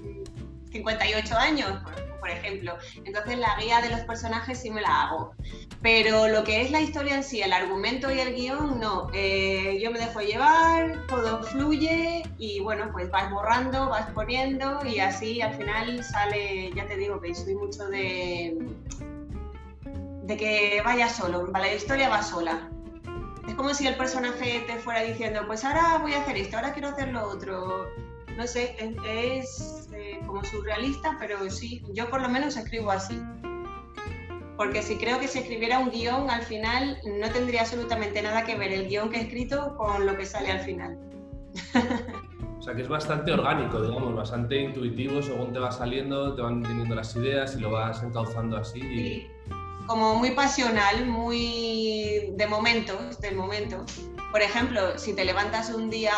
58 0.70 1.36
años, 1.36 1.82
por, 2.20 2.28
ejemplo. 2.28 2.76
Entonces 3.06 3.38
la 3.38 3.56
guía 3.58 3.80
de 3.80 3.88
los 3.88 4.00
personajes 4.00 4.60
sí 4.60 4.70
me 4.70 4.82
la 4.82 5.04
hago. 5.04 5.32
Pero 5.80 6.28
lo 6.28 6.44
que 6.44 6.60
es 6.60 6.70
la 6.70 6.82
historia 6.82 7.14
en 7.14 7.24
sí, 7.24 7.40
el 7.40 7.54
argumento 7.54 8.12
y 8.12 8.20
el 8.20 8.34
guion, 8.34 8.78
no. 8.78 9.06
Eh, 9.14 9.80
yo 9.82 9.90
me 9.90 9.98
dejo 9.98 10.20
llevar, 10.20 11.06
todo 11.06 11.42
fluye 11.42 12.24
y 12.36 12.60
bueno, 12.60 12.90
pues 12.92 13.10
vas 13.10 13.30
borrando, 13.30 13.88
vas 13.88 14.10
poniendo 14.10 14.84
y 14.84 14.98
así 14.98 15.40
al 15.40 15.54
final 15.54 16.04
sale, 16.04 16.70
ya 16.74 16.86
te 16.86 16.98
digo 16.98 17.18
que 17.18 17.34
soy 17.34 17.54
mucho 17.54 17.86
de 17.86 18.58
de 20.28 20.36
que 20.36 20.82
vaya 20.84 21.08
solo, 21.08 21.46
la 21.46 21.74
historia 21.74 22.10
va 22.10 22.22
sola. 22.22 22.68
Es 23.48 23.54
como 23.54 23.72
si 23.72 23.86
el 23.86 23.96
personaje 23.96 24.62
te 24.66 24.74
fuera 24.74 25.00
diciendo, 25.00 25.40
pues 25.46 25.64
ahora 25.64 25.98
voy 26.02 26.12
a 26.12 26.20
hacer 26.20 26.36
esto, 26.36 26.58
ahora 26.58 26.74
quiero 26.74 26.88
hacer 26.88 27.08
lo 27.08 27.26
otro. 27.26 27.86
No 28.36 28.46
sé, 28.46 28.76
es, 29.06 29.88
eh, 29.94 30.20
como 30.26 30.44
surrealista, 30.44 31.16
pero 31.18 31.48
sí, 31.48 31.82
yo 31.94 32.10
por 32.10 32.20
lo 32.20 32.28
menos 32.28 32.58
escribo 32.58 32.90
así. 32.90 33.18
Porque 34.58 34.82
si 34.82 34.98
creo 34.98 35.18
que 35.18 35.28
si 35.28 35.38
escribiera 35.38 35.78
un 35.78 35.90
guion, 35.90 36.28
al 36.28 36.42
final 36.42 36.98
no 37.06 37.30
tendría 37.30 37.62
absolutamente 37.62 38.20
nada 38.20 38.44
que 38.44 38.54
ver 38.54 38.70
el 38.70 38.86
guion 38.86 39.08
que 39.08 39.16
he 39.16 39.22
escrito 39.22 39.76
con 39.78 40.04
lo 40.04 40.14
que 40.14 40.26
sale 40.26 40.50
al 40.50 40.60
final. 40.60 40.98
O 42.58 42.60
sea 42.62 42.74
que 42.74 42.82
es 42.82 42.88
bastante 42.88 43.32
orgánico, 43.32 43.80
digamos, 43.80 44.14
bastante 44.14 44.60
intuitivo, 44.60 45.22
según 45.22 45.54
te 45.54 45.58
va 45.58 45.70
saliendo, 45.70 46.34
te 46.34 46.42
van 46.42 46.60
viniendo 46.60 46.94
las 46.94 47.16
ideas 47.16 47.56
y 47.56 47.60
lo 47.60 47.70
vas 47.70 48.02
encauzando 48.02 48.58
así. 48.58 48.80
Y 48.80 49.26
como 49.88 50.14
muy 50.14 50.32
pasional, 50.32 51.06
muy 51.06 52.30
de 52.34 52.46
momentos, 52.46 53.20
del 53.20 53.34
momento. 53.34 53.84
Por 54.30 54.42
ejemplo, 54.42 54.98
si 54.98 55.14
te 55.14 55.24
levantas 55.24 55.70
un 55.70 55.88
día, 55.88 56.12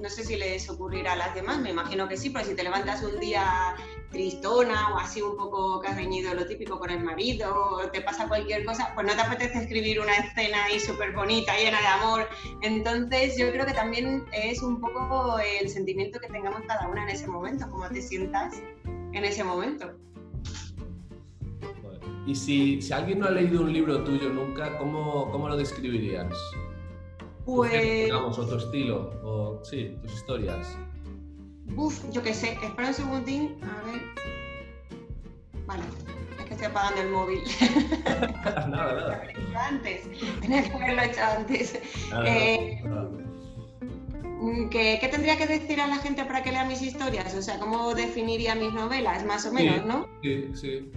no 0.00 0.08
sé 0.08 0.24
si 0.24 0.36
les 0.36 0.68
ocurrirá 0.70 1.12
a 1.12 1.16
las 1.16 1.34
demás, 1.34 1.58
me 1.58 1.70
imagino 1.70 2.08
que 2.08 2.16
sí, 2.16 2.30
pero 2.30 2.46
si 2.46 2.56
te 2.56 2.62
levantas 2.64 3.02
un 3.02 3.20
día 3.20 3.76
tristona 4.10 4.94
o 4.94 4.98
así 4.98 5.20
un 5.20 5.36
poco 5.36 5.78
que 5.82 5.88
has 5.88 5.96
reñido 5.96 6.32
lo 6.32 6.46
típico 6.46 6.78
con 6.78 6.88
el 6.88 7.04
marido 7.04 7.54
o 7.54 7.90
te 7.90 8.00
pasa 8.00 8.26
cualquier 8.26 8.64
cosa, 8.64 8.92
pues 8.94 9.06
no 9.06 9.14
te 9.14 9.20
apetece 9.20 9.58
escribir 9.58 10.00
una 10.00 10.16
escena 10.16 10.64
ahí 10.64 10.80
súper 10.80 11.12
bonita, 11.12 11.54
llena 11.54 11.78
de 11.78 11.86
amor. 11.86 12.28
Entonces 12.62 13.36
yo 13.36 13.52
creo 13.52 13.66
que 13.66 13.74
también 13.74 14.24
es 14.32 14.62
un 14.62 14.80
poco 14.80 15.38
el 15.38 15.68
sentimiento 15.68 16.18
que 16.18 16.28
tengamos 16.28 16.62
cada 16.66 16.88
una 16.88 17.02
en 17.02 17.10
ese 17.10 17.26
momento, 17.26 17.70
cómo 17.70 17.86
te 17.90 18.00
sientas 18.00 18.54
en 19.12 19.22
ese 19.22 19.44
momento. 19.44 19.94
Y 22.26 22.34
si, 22.34 22.82
si, 22.82 22.92
alguien 22.92 23.20
no 23.20 23.26
ha 23.26 23.30
leído 23.30 23.62
un 23.62 23.72
libro 23.72 24.02
tuyo 24.02 24.28
nunca, 24.30 24.76
¿cómo, 24.78 25.30
cómo 25.30 25.48
lo 25.48 25.56
describirías? 25.56 26.34
Pues... 27.44 28.06
Digamos, 28.06 28.36
o 28.36 28.46
tu 28.46 28.56
estilo, 28.56 29.12
o 29.22 29.64
sí, 29.64 29.96
tus 30.02 30.12
historias. 30.12 30.76
Uf, 31.76 32.02
yo 32.10 32.20
qué 32.24 32.34
sé, 32.34 32.58
espera 32.60 32.88
un 32.88 32.94
segundín, 32.94 33.56
a 33.62 33.86
ver. 33.86 34.02
Vale, 35.66 35.84
es 36.40 36.44
que 36.46 36.54
estoy 36.54 36.66
apagando 36.66 37.02
el 37.02 37.10
móvil. 37.10 37.42
nada, 38.44 38.68
nada. 38.68 39.22
Antes, 39.54 40.08
tenía 40.40 40.64
que 40.64 40.72
haberlo 40.72 41.02
hecho 41.02 41.20
antes. 41.22 41.80
Eh, 42.24 42.82
mm, 44.40 44.68
¿qué, 44.70 44.98
¿qué, 45.00 45.08
tendría 45.08 45.36
que 45.36 45.46
decir 45.46 45.80
a 45.80 45.86
la 45.86 45.98
gente 45.98 46.24
para 46.24 46.42
que 46.42 46.50
lea 46.50 46.64
mis 46.64 46.82
historias? 46.82 47.32
O 47.36 47.42
sea, 47.42 47.60
¿cómo 47.60 47.94
definiría 47.94 48.56
mis 48.56 48.72
novelas, 48.72 49.24
más 49.24 49.46
o 49.46 49.52
menos, 49.52 49.86
no? 49.86 50.08
Sí, 50.22 50.50
sí. 50.54 50.90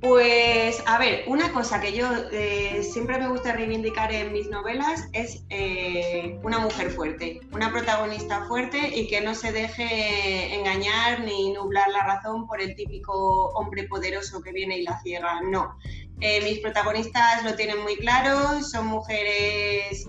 Pues, 0.00 0.82
a 0.86 0.98
ver, 0.98 1.24
una 1.26 1.52
cosa 1.52 1.78
que 1.78 1.92
yo 1.92 2.08
eh, 2.32 2.82
siempre 2.82 3.18
me 3.18 3.28
gusta 3.28 3.52
reivindicar 3.52 4.10
en 4.10 4.32
mis 4.32 4.48
novelas 4.48 5.08
es 5.12 5.44
eh, 5.50 6.38
una 6.42 6.58
mujer 6.58 6.90
fuerte, 6.90 7.40
una 7.52 7.70
protagonista 7.70 8.46
fuerte 8.46 8.78
y 8.96 9.08
que 9.08 9.20
no 9.20 9.34
se 9.34 9.52
deje 9.52 10.54
engañar 10.54 11.20
ni 11.20 11.52
nublar 11.52 11.90
la 11.90 12.02
razón 12.04 12.46
por 12.46 12.62
el 12.62 12.74
típico 12.76 13.50
hombre 13.50 13.84
poderoso 13.88 14.40
que 14.40 14.52
viene 14.52 14.78
y 14.78 14.84
la 14.84 14.98
ciega. 15.02 15.42
No. 15.42 15.76
Eh, 16.20 16.40
mis 16.44 16.60
protagonistas 16.60 17.44
lo 17.44 17.54
tienen 17.54 17.80
muy 17.82 17.96
claro, 17.96 18.62
son 18.62 18.86
mujeres 18.86 20.06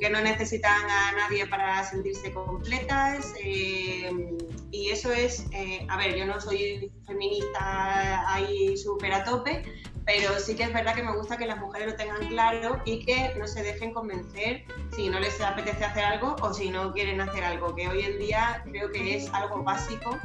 que 0.00 0.10
no 0.10 0.20
necesitan 0.20 0.90
a 0.90 1.12
nadie 1.12 1.46
para 1.46 1.84
sentirse 1.84 2.32
completas. 2.32 3.32
Eh, 3.42 4.36
y 4.70 4.90
eso 4.90 5.12
es, 5.12 5.46
eh, 5.52 5.86
a 5.88 5.96
ver, 5.96 6.16
yo 6.16 6.26
no 6.26 6.40
soy 6.40 6.92
feminista 7.06 8.32
ahí 8.32 8.76
súper 8.76 9.12
a 9.14 9.24
tope, 9.24 9.62
pero 10.04 10.38
sí 10.38 10.54
que 10.54 10.64
es 10.64 10.72
verdad 10.72 10.94
que 10.94 11.02
me 11.02 11.16
gusta 11.16 11.36
que 11.36 11.46
las 11.46 11.58
mujeres 11.58 11.92
lo 11.92 11.96
tengan 11.96 12.26
claro 12.28 12.80
y 12.84 13.04
que 13.04 13.34
no 13.38 13.46
se 13.46 13.62
dejen 13.62 13.94
convencer 13.94 14.64
si 14.94 15.08
no 15.08 15.18
les 15.18 15.40
apetece 15.40 15.84
hacer 15.84 16.04
algo 16.04 16.36
o 16.42 16.52
si 16.52 16.70
no 16.70 16.92
quieren 16.92 17.20
hacer 17.20 17.44
algo, 17.44 17.74
que 17.74 17.88
hoy 17.88 18.02
en 18.02 18.18
día 18.18 18.62
creo 18.64 18.90
que 18.90 19.16
es 19.16 19.32
algo 19.32 19.62
básico 19.62 20.18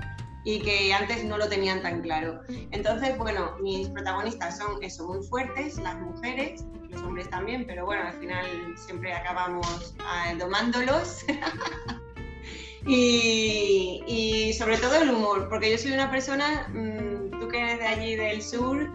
y 0.43 0.61
que 0.61 0.93
antes 0.93 1.23
no 1.23 1.37
lo 1.37 1.47
tenían 1.47 1.81
tan 1.81 2.01
claro. 2.01 2.41
Entonces, 2.71 3.17
bueno, 3.17 3.55
mis 3.61 3.89
protagonistas 3.89 4.57
son 4.57 4.81
eso, 4.81 5.07
muy 5.07 5.23
fuertes, 5.25 5.77
las 5.77 5.99
mujeres, 5.99 6.65
los 6.89 7.01
hombres 7.01 7.29
también, 7.29 7.65
pero 7.65 7.85
bueno, 7.85 8.03
al 8.07 8.13
final 8.19 8.45
siempre 8.77 9.13
acabamos 9.13 9.93
ah, 9.99 10.33
domándolos. 10.37 11.25
y, 12.85 14.53
sobre 14.57 14.77
todo 14.77 14.95
el 14.95 15.09
humor, 15.09 15.47
porque 15.49 15.71
yo 15.71 15.77
soy 15.77 15.91
una 15.91 16.09
persona, 16.11 16.67
mm, 16.69 17.39
tú 17.39 17.47
que 17.47 17.59
eres 17.59 17.79
de 17.79 17.87
allí 17.87 18.15
del 18.15 18.41
sur, 18.41 18.89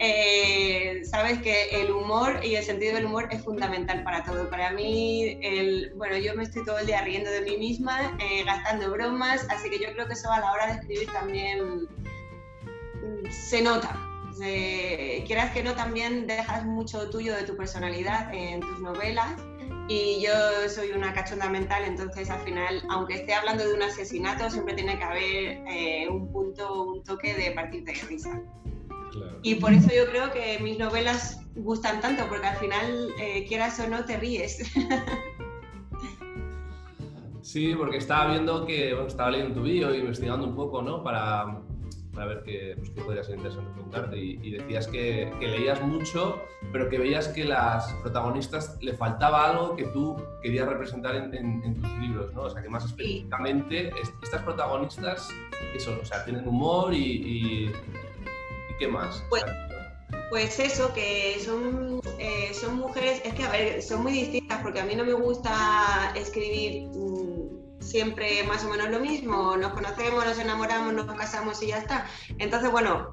eh, 0.00 1.02
sabes 1.04 1.40
que 1.40 1.66
el 1.70 1.90
humor 1.90 2.40
y 2.44 2.56
el 2.56 2.64
sentido 2.64 2.94
del 2.94 3.06
humor 3.06 3.28
es 3.30 3.42
fundamental 3.44 4.02
para 4.02 4.24
todo. 4.24 4.50
Para 4.50 4.72
mí, 4.72 5.38
el, 5.42 5.92
bueno, 5.94 6.16
yo 6.16 6.34
me 6.34 6.42
estoy 6.42 6.64
todo 6.64 6.78
el 6.78 6.86
día 6.86 7.02
riendo 7.02 7.30
de 7.30 7.42
mí 7.42 7.56
misma, 7.56 8.16
eh, 8.18 8.44
gastando 8.44 8.90
bromas, 8.90 9.46
así 9.50 9.70
que 9.70 9.78
yo 9.78 9.92
creo 9.92 10.06
que 10.06 10.14
eso 10.14 10.30
a 10.32 10.40
la 10.40 10.52
hora 10.52 10.66
de 10.66 10.72
escribir 10.80 11.12
también 11.12 11.82
mm, 11.82 13.30
se 13.30 13.62
nota. 13.62 14.03
Quieras 14.38 15.52
que 15.52 15.62
no, 15.62 15.74
también 15.74 16.26
dejas 16.26 16.64
mucho 16.64 17.10
tuyo 17.10 17.34
de 17.34 17.44
tu 17.44 17.56
personalidad 17.56 18.32
en 18.32 18.60
tus 18.60 18.80
novelas. 18.80 19.34
Y 19.86 20.24
yo 20.24 20.32
soy 20.68 20.92
una 20.92 21.12
cachonda 21.12 21.50
mental, 21.50 21.82
entonces 21.84 22.30
al 22.30 22.40
final, 22.40 22.82
aunque 22.88 23.14
esté 23.14 23.34
hablando 23.34 23.66
de 23.68 23.74
un 23.74 23.82
asesinato, 23.82 24.48
siempre 24.48 24.74
tiene 24.74 24.96
que 24.96 25.04
haber 25.04 25.62
eh, 25.68 26.08
un 26.08 26.32
punto, 26.32 26.84
un 26.84 27.04
toque 27.04 27.34
de 27.34 27.50
partir 27.50 27.84
de 27.84 27.92
risa. 28.08 28.40
Y 29.42 29.56
por 29.56 29.72
eso 29.72 29.90
yo 29.94 30.06
creo 30.06 30.32
que 30.32 30.58
mis 30.60 30.78
novelas 30.78 31.40
gustan 31.54 32.00
tanto, 32.00 32.26
porque 32.28 32.46
al 32.46 32.56
final, 32.56 33.10
eh, 33.20 33.44
quieras 33.46 33.78
o 33.80 33.88
no, 33.88 34.04
te 34.04 34.16
ríes. 34.16 34.62
Sí, 37.42 37.74
porque 37.76 37.98
estaba 37.98 38.30
viendo 38.30 38.64
que, 38.64 38.94
bueno, 38.94 39.06
estaba 39.06 39.30
leyendo 39.30 39.56
tu 39.56 39.62
vídeo, 39.62 39.94
investigando 39.94 40.46
un 40.46 40.56
poco, 40.56 40.80
¿no? 40.80 41.04
Para, 41.04 41.60
para 42.14 42.26
ver 42.26 42.42
qué, 42.44 42.74
pues, 42.76 42.90
qué, 42.90 43.00
podría 43.02 43.24
ser 43.24 43.36
interesante 43.36 43.70
preguntarte. 43.72 44.16
Y, 44.16 44.50
decías 44.50 44.86
que, 44.86 45.32
que, 45.40 45.48
leías 45.48 45.80
mucho, 45.82 46.42
pero 46.72 46.88
que 46.88 46.98
veías 46.98 47.28
que 47.28 47.44
las 47.44 47.92
protagonistas 47.94 48.78
le 48.80 48.94
faltaba 48.94 49.50
algo 49.50 49.76
que 49.76 49.84
tú 49.84 50.16
querías 50.42 50.68
representar 50.68 51.16
en, 51.16 51.34
en, 51.34 51.74
tus 51.80 51.90
libros, 51.98 52.32
¿no? 52.34 52.42
O 52.42 52.50
sea, 52.50 52.62
que 52.62 52.68
más 52.68 52.84
específicamente, 52.84 53.92
estas 54.22 54.42
protagonistas, 54.42 55.28
eso, 55.74 55.96
o 56.00 56.04
sea, 56.04 56.24
tienen 56.24 56.46
humor 56.46 56.94
y, 56.94 56.98
y 56.98 57.72
qué 58.78 58.88
más? 58.88 59.24
Pues, 59.28 59.44
pues 60.30 60.58
eso, 60.58 60.92
que 60.94 61.38
son, 61.40 62.00
eh, 62.18 62.52
son 62.54 62.76
mujeres, 62.76 63.22
es 63.24 63.34
que 63.34 63.44
a 63.44 63.50
ver, 63.50 63.82
son 63.82 64.02
muy 64.02 64.12
distintas 64.12 64.60
porque 64.62 64.80
a 64.80 64.84
mí 64.84 64.94
no 64.94 65.04
me 65.04 65.12
gusta 65.12 66.12
escribir 66.16 66.88
mm, 66.88 67.33
siempre 67.84 68.42
más 68.44 68.64
o 68.64 68.68
menos 68.68 68.90
lo 68.90 69.00
mismo, 69.00 69.56
nos 69.56 69.72
conocemos, 69.72 70.24
nos 70.24 70.38
enamoramos, 70.38 70.94
nos 70.94 71.06
casamos 71.14 71.62
y 71.62 71.68
ya 71.68 71.78
está. 71.78 72.06
Entonces, 72.38 72.70
bueno, 72.70 73.12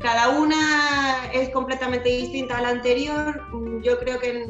cada 0.00 0.30
una 0.30 1.30
es 1.32 1.50
completamente 1.50 2.08
distinta 2.08 2.58
a 2.58 2.62
la 2.62 2.68
anterior. 2.70 3.42
Yo 3.82 3.98
creo 3.98 4.18
que 4.18 4.46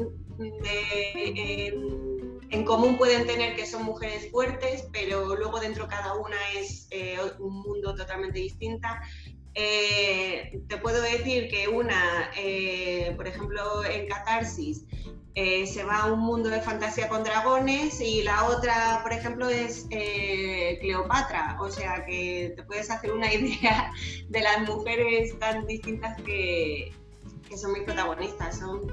en, 2.49 2.65
común 2.65 2.97
pueden 2.97 3.27
tener 3.27 3.55
que 3.55 3.65
son 3.65 3.83
mujeres 3.83 4.31
fuertes, 4.31 4.87
pero 4.93 5.35
luego 5.35 5.59
dentro 5.59 5.87
cada 5.87 6.13
una 6.13 6.37
es 6.55 6.87
eh, 6.91 7.17
un 7.39 7.61
mundo 7.61 7.93
totalmente 7.93 8.39
distinta. 8.39 9.01
Eh, 9.55 10.63
te 10.67 10.77
puedo 10.77 11.01
decir 11.01 11.47
que 11.49 11.67
una, 11.67 12.31
eh, 12.35 13.13
por 13.15 13.27
ejemplo, 13.27 13.83
en 13.85 14.07
Catarsis, 14.07 14.85
eh, 15.35 15.65
se 15.65 15.83
va 15.83 16.03
a 16.03 16.13
un 16.13 16.19
mundo 16.19 16.49
de 16.49 16.61
fantasía 16.61 17.09
con 17.09 17.23
dragones 17.23 17.99
y 18.01 18.21
la 18.21 18.45
otra, 18.45 18.99
por 19.03 19.13
ejemplo, 19.13 19.49
es 19.49 19.87
Cleopatra. 20.79 21.57
O 21.59 21.69
sea 21.69 22.05
que 22.05 22.53
te 22.55 22.63
puedes 22.63 22.89
hacer 22.89 23.11
una 23.11 23.31
idea 23.33 23.91
de 24.29 24.41
las 24.41 24.61
mujeres 24.67 25.37
tan 25.39 25.65
distintas 25.67 26.19
que, 26.21 26.91
que 27.47 27.57
son 27.57 27.73
mis 27.73 27.83
protagonistas. 27.83 28.59
Son, 28.59 28.91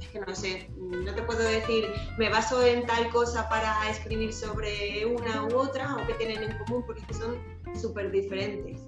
es 0.00 0.08
que 0.08 0.20
no 0.20 0.34
sé, 0.34 0.68
no 0.76 1.14
te 1.14 1.22
puedo 1.22 1.40
decir, 1.40 1.84
me 2.18 2.28
baso 2.28 2.64
en 2.64 2.84
tal 2.86 3.10
cosa 3.10 3.48
para 3.48 3.88
escribir 3.90 4.32
sobre 4.32 5.06
una 5.06 5.44
u 5.44 5.56
otra 5.56 5.96
o 5.96 6.06
que 6.06 6.14
tienen 6.14 6.42
en 6.42 6.58
común, 6.58 6.84
porque 6.84 7.14
son 7.14 7.36
súper 7.80 8.10
diferentes. 8.10 8.80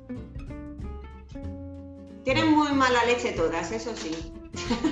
Tienen 2.25 2.53
muy 2.53 2.73
mala 2.73 3.05
leche 3.05 3.33
todas, 3.33 3.73
eso 3.73 3.95
sí. 3.97 4.33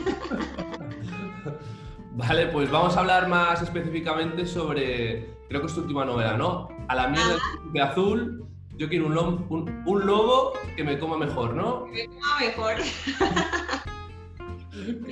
vale, 2.13 2.47
pues 2.49 2.71
vamos 2.71 2.97
a 2.97 3.01
hablar 3.01 3.29
más 3.29 3.63
específicamente 3.63 4.47
sobre, 4.47 5.35
creo 5.49 5.61
que 5.61 5.67
es 5.67 5.75
tu 5.75 5.83
última 5.83 6.05
novela, 6.05 6.37
¿no? 6.37 6.69
A 6.89 6.95
la 6.95 7.09
mierda 7.09 7.37
de 7.73 7.81
azul, 7.81 8.47
yo 8.77 8.89
quiero 8.89 9.07
un, 9.07 9.15
lobo, 9.15 9.47
un, 9.49 10.07
lobo 10.07 10.55
que 10.77 10.83
me 10.83 10.99
coma 10.99 11.19
mejor, 11.19 11.55
¿no? 11.55 11.85
Que 11.93 12.09
me 12.09 12.15
coma 12.15 12.41
mejor. 12.41 12.75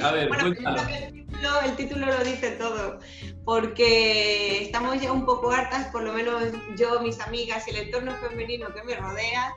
A 0.01 0.13
ver, 0.13 0.29
cuéntalo. 0.29 0.81
El 1.65 1.77
título, 1.77 2.07
lo 2.07 2.25
dice 2.25 2.53
todo, 2.53 2.99
porque 3.45 4.63
estamos 4.63 5.01
ya 5.01 5.13
un 5.13 5.25
poco 5.25 5.51
hartas, 5.53 5.87
por 5.89 6.03
lo 6.03 6.13
menos 6.13 6.43
yo, 6.77 7.01
mis 7.01 7.21
amigas 7.21 7.69
y 7.69 7.71
el 7.71 7.77
entorno 7.77 8.13
femenino 8.17 8.73
que 8.75 8.83
me 8.83 8.97
rodea, 8.97 9.55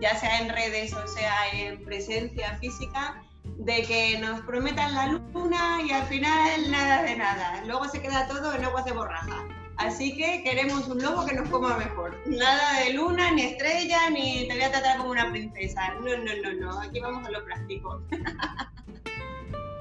ya 0.00 0.14
sea 0.16 0.40
en 0.40 0.48
redes 0.48 0.92
o 0.92 1.06
sea 1.06 1.34
en 1.52 1.84
presencia 1.84 2.56
física, 2.58 3.22
de 3.58 3.82
que 3.82 4.18
nos 4.18 4.40
prometan 4.42 4.94
la 4.94 5.06
luna 5.06 5.80
y 5.82 5.90
al 5.90 6.04
final 6.06 6.70
nada 6.70 7.02
de 7.02 7.16
nada. 7.16 7.62
Luego 7.66 7.88
se 7.88 8.00
queda 8.00 8.26
todo 8.26 8.54
en 8.54 8.64
aguas 8.64 8.84
de 8.84 8.92
borraja. 8.92 9.44
Así 9.76 10.16
que 10.16 10.42
queremos 10.44 10.86
un 10.88 11.02
lobo 11.02 11.26
que 11.26 11.34
nos 11.34 11.48
coma 11.48 11.76
mejor. 11.76 12.16
Nada 12.26 12.80
de 12.80 12.94
luna, 12.94 13.32
ni 13.32 13.42
estrella, 13.42 14.08
ni 14.10 14.46
te 14.46 14.54
voy 14.54 14.62
a 14.62 14.70
tratar 14.70 14.98
como 14.98 15.10
una 15.10 15.30
princesa. 15.30 15.94
No, 15.94 16.16
no, 16.16 16.32
no, 16.42 16.52
no. 16.60 16.80
Aquí 16.80 17.00
vamos 17.00 17.26
a 17.26 17.30
lo 17.30 17.44
práctico. 17.44 18.00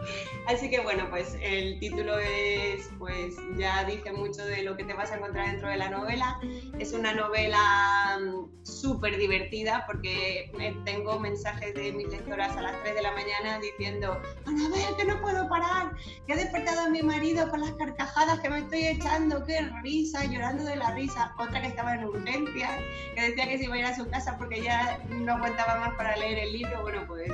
Así 0.48 0.70
que 0.70 0.80
bueno, 0.82 1.10
pues 1.10 1.38
el 1.42 1.80
título 1.80 2.18
es, 2.20 2.90
pues 3.00 3.36
ya 3.58 3.84
dice 3.86 4.12
mucho 4.12 4.46
de 4.46 4.64
lo 4.64 4.76
que 4.76 4.84
te 4.84 4.94
vas 4.94 5.12
a 5.12 5.18
encontrar 5.18 5.48
dentro 5.48 5.70
de 5.70 5.78
la 5.78 5.90
novela. 5.90 6.40
Es 6.80 6.94
una 6.94 7.14
novela 7.14 8.20
mm, 8.20 8.66
súper 8.66 9.18
divertida 9.18 9.86
porque 9.88 10.52
tengo 10.86 11.20
mensajes 11.20 11.74
de 11.74 11.92
mis 11.92 12.08
lectoras 12.08 12.56
a 12.58 12.62
las 12.62 12.82
3 12.84 12.96
de 12.96 13.02
la 13.02 13.12
mañana 13.12 13.60
diciendo, 13.60 14.20
ver 14.46 14.96
que 14.98 15.06
no 15.06 15.22
puedo 15.22 15.48
parar, 15.50 15.92
que 16.28 16.34
he 16.34 16.38
despertado 16.38 16.82
a 16.82 16.90
mi 16.90 17.02
marido 17.02 17.50
con 17.50 17.62
las 17.62 17.72
carcajadas 17.74 18.40
que 18.40 18.50
me 18.50 18.60
estoy 18.60 18.88
echando, 18.88 19.44
qué 19.46 19.60
risa, 19.82 20.26
llorando 20.26 20.64
de 20.64 20.76
la 20.76 20.92
risa. 20.92 21.34
Otra 21.38 21.62
que 21.62 21.68
estaba 21.68 21.96
en 21.96 22.06
urgencia, 22.06 22.70
que 23.16 23.22
decía 23.30 23.48
que 23.48 23.58
se 23.58 23.66
iba 23.66 23.76
a 23.76 23.80
ir 23.80 23.86
a 23.86 23.96
su 23.96 24.10
casa 24.10 24.38
porque 24.38 24.62
ya 24.62 25.00
no 25.10 25.34
aguantaba 25.34 25.80
más 25.80 25.96
para 25.96 26.16
leer 26.18 26.40
el 26.40 26.54
libro. 26.54 26.82
Bueno, 26.82 27.04
pues 27.08 27.32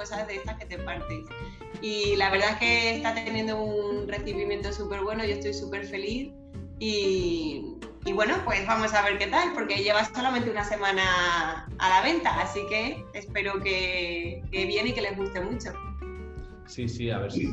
cosas 0.00 0.26
de 0.26 0.36
estas 0.36 0.56
que 0.56 0.64
te 0.64 0.78
partes. 0.78 1.24
Y 1.82 2.16
la 2.16 2.30
verdad 2.30 2.52
es 2.52 2.56
que 2.56 2.96
está 2.96 3.14
teniendo 3.14 3.62
un 3.62 4.08
recibimiento 4.08 4.72
súper 4.72 5.02
bueno, 5.02 5.24
yo 5.24 5.32
estoy 5.32 5.52
súper 5.52 5.84
feliz 5.84 6.32
y, 6.78 7.76
y, 8.06 8.12
bueno, 8.14 8.34
pues 8.46 8.66
vamos 8.66 8.94
a 8.94 9.02
ver 9.02 9.18
qué 9.18 9.26
tal, 9.26 9.52
porque 9.52 9.82
lleva 9.82 10.02
solamente 10.06 10.50
una 10.50 10.64
semana 10.64 11.66
a 11.78 11.88
la 11.90 12.02
venta, 12.02 12.40
así 12.40 12.60
que 12.70 13.04
espero 13.12 13.60
que, 13.60 14.42
que 14.50 14.62
y 14.62 14.92
que 14.94 15.02
les 15.02 15.16
guste 15.18 15.42
mucho. 15.42 15.70
Sí, 16.64 16.88
sí, 16.88 17.10
a 17.10 17.18
ver 17.18 17.32
si 17.32 17.52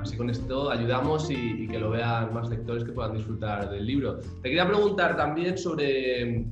así 0.00 0.16
con 0.16 0.30
esto 0.30 0.70
ayudamos 0.70 1.30
y, 1.30 1.34
y, 1.34 1.66
que 1.66 1.78
lo 1.78 1.90
vean 1.90 2.32
más 2.32 2.48
lectores 2.48 2.84
que 2.84 2.92
puedan 2.92 3.14
disfrutar 3.14 3.70
del 3.70 3.86
libro. 3.86 4.20
Te 4.20 4.50
quería 4.50 4.68
preguntar 4.68 5.16
también 5.16 5.58
sobre 5.58 6.44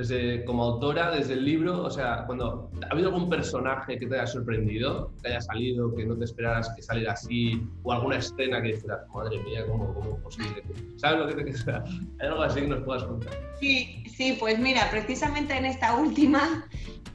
desde 0.00 0.44
como 0.44 0.64
autora, 0.64 1.10
desde 1.10 1.34
el 1.34 1.44
libro, 1.44 1.82
o 1.82 1.90
sea, 1.90 2.24
cuando 2.26 2.70
ha 2.82 2.92
habido 2.92 3.08
algún 3.08 3.28
personaje 3.28 3.98
que 3.98 4.06
te 4.06 4.16
haya 4.16 4.26
sorprendido, 4.26 5.12
que 5.22 5.28
haya 5.28 5.40
salido, 5.40 5.94
que 5.94 6.04
no 6.04 6.16
te 6.16 6.24
esperaras 6.24 6.70
que 6.74 6.82
saliera 6.82 7.12
así, 7.12 7.62
o 7.82 7.92
alguna 7.92 8.16
escena 8.16 8.60
que 8.62 8.74
dijeras, 8.74 9.00
madre 9.14 9.38
mía, 9.42 9.66
¿cómo, 9.66 9.94
cómo 9.94 10.16
es 10.16 10.22
posible? 10.22 10.62
¿Sabes 10.96 11.20
lo 11.20 11.28
que 11.28 11.42
te 11.42 11.52
queda? 11.52 11.84
¿Hay 12.20 12.26
algo 12.28 12.42
así 12.42 12.60
que 12.60 12.68
nos 12.68 12.84
puedas 12.84 13.04
contar? 13.04 13.32
Sí, 13.60 14.04
sí, 14.08 14.36
pues 14.38 14.58
mira, 14.58 14.88
precisamente 14.90 15.56
en 15.56 15.66
esta 15.66 15.96
última 15.96 16.66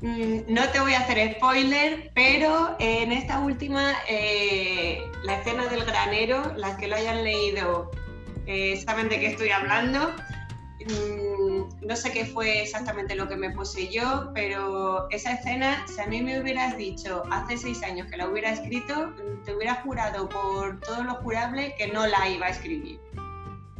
Mm, 0.02 0.42
no 0.54 0.70
te 0.70 0.80
voy 0.80 0.94
a 0.94 1.00
hacer 1.00 1.36
spoiler, 1.36 2.12
pero 2.14 2.76
en 2.80 3.12
esta 3.12 3.40
última, 3.40 3.94
eh, 4.08 5.02
la 5.24 5.40
escena 5.40 5.68
del 5.68 5.84
granero, 5.86 6.54
las 6.58 6.78
que 6.78 6.88
lo 6.88 6.96
hayan 6.96 7.24
leído 7.24 7.90
eh, 8.46 8.78
saben 8.86 9.10
de 9.10 9.20
qué 9.20 9.28
estoy 9.28 9.50
hablando. 9.50 10.12
Mm, 10.80 11.25
no 11.86 11.96
sé 11.96 12.12
qué 12.12 12.26
fue 12.26 12.64
exactamente 12.64 13.16
lo 13.16 13.28
que 13.28 13.36
me 13.36 13.52
puse 13.52 13.90
yo, 13.90 14.32
pero 14.34 15.08
esa 15.12 15.34
escena, 15.34 15.86
si 15.88 16.02
a 16.02 16.08
mí 16.08 16.22
me 16.22 16.40
hubieras 16.40 16.76
dicho 16.78 17.24
hace 17.30 17.58
seis 17.58 17.84
años 17.84 18.08
que 18.10 18.18
la 18.18 18.28
hubiera 18.28 18.52
escrito, 18.52 19.14
te 19.46 19.56
hubiera 19.56 19.76
jurado 19.76 20.28
por 20.28 20.80
todo 20.80 21.04
lo 21.04 21.14
jurable 21.16 21.76
que 21.78 21.88
no 21.88 22.08
la 22.08 22.28
iba 22.28 22.48
a 22.48 22.50
escribir. 22.50 23.00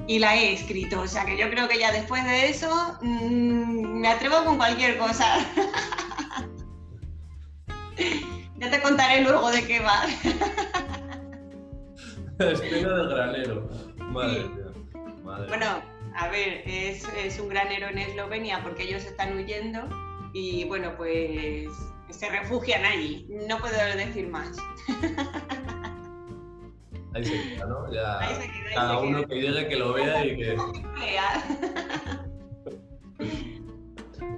Y 0.08 0.20
la 0.20 0.36
he 0.36 0.54
escrito, 0.54 1.02
o 1.02 1.08
sea 1.08 1.26
que 1.26 1.36
yo 1.36 1.50
creo 1.50 1.68
que 1.68 1.80
ya 1.80 1.92
después 1.92 2.24
de 2.26 2.50
eso 2.50 2.96
mm, 3.02 4.02
me 4.02 4.08
atrevo 4.08 4.46
con 4.46 4.58
cualquier 4.58 5.00
cosa. 5.00 5.26
ya 8.58 8.70
te 8.70 8.82
contaré 8.84 9.24
luego 9.24 9.50
de 9.50 9.66
qué 9.66 9.80
va. 9.80 10.06
Escena 12.38 12.94
del 12.94 13.10
granero. 13.10 13.68
Madre 13.98 14.48
mía. 14.50 14.66
Bueno, 15.48 15.95
a 16.16 16.28
ver, 16.30 16.64
es, 16.66 17.08
es, 17.18 17.40
un 17.40 17.50
granero 17.50 17.88
en 17.88 17.98
Eslovenia 17.98 18.62
porque 18.64 18.84
ellos 18.84 19.04
están 19.06 19.38
huyendo 19.38 19.88
y 20.34 20.64
bueno, 20.66 20.96
pues 20.98 21.70
se 22.10 22.30
refugian 22.30 22.86
allí. 22.86 23.28
No 23.48 23.58
puedo 23.60 23.76
decir 23.96 24.28
más. 24.30 24.58
Ahí 27.14 27.24
se 27.24 27.42
queda, 27.50 27.66
¿no? 27.66 27.94
Ya 27.94 28.20
ahí 28.20 28.36
se 28.36 28.48
queda, 28.52 28.76
cada 28.76 29.00
uno 29.00 29.26
que 29.26 29.36
llegue, 29.36 29.70
que 29.70 29.76
lo 29.78 29.94
vea 29.94 30.26
y 30.26 30.36
que... 30.36 30.58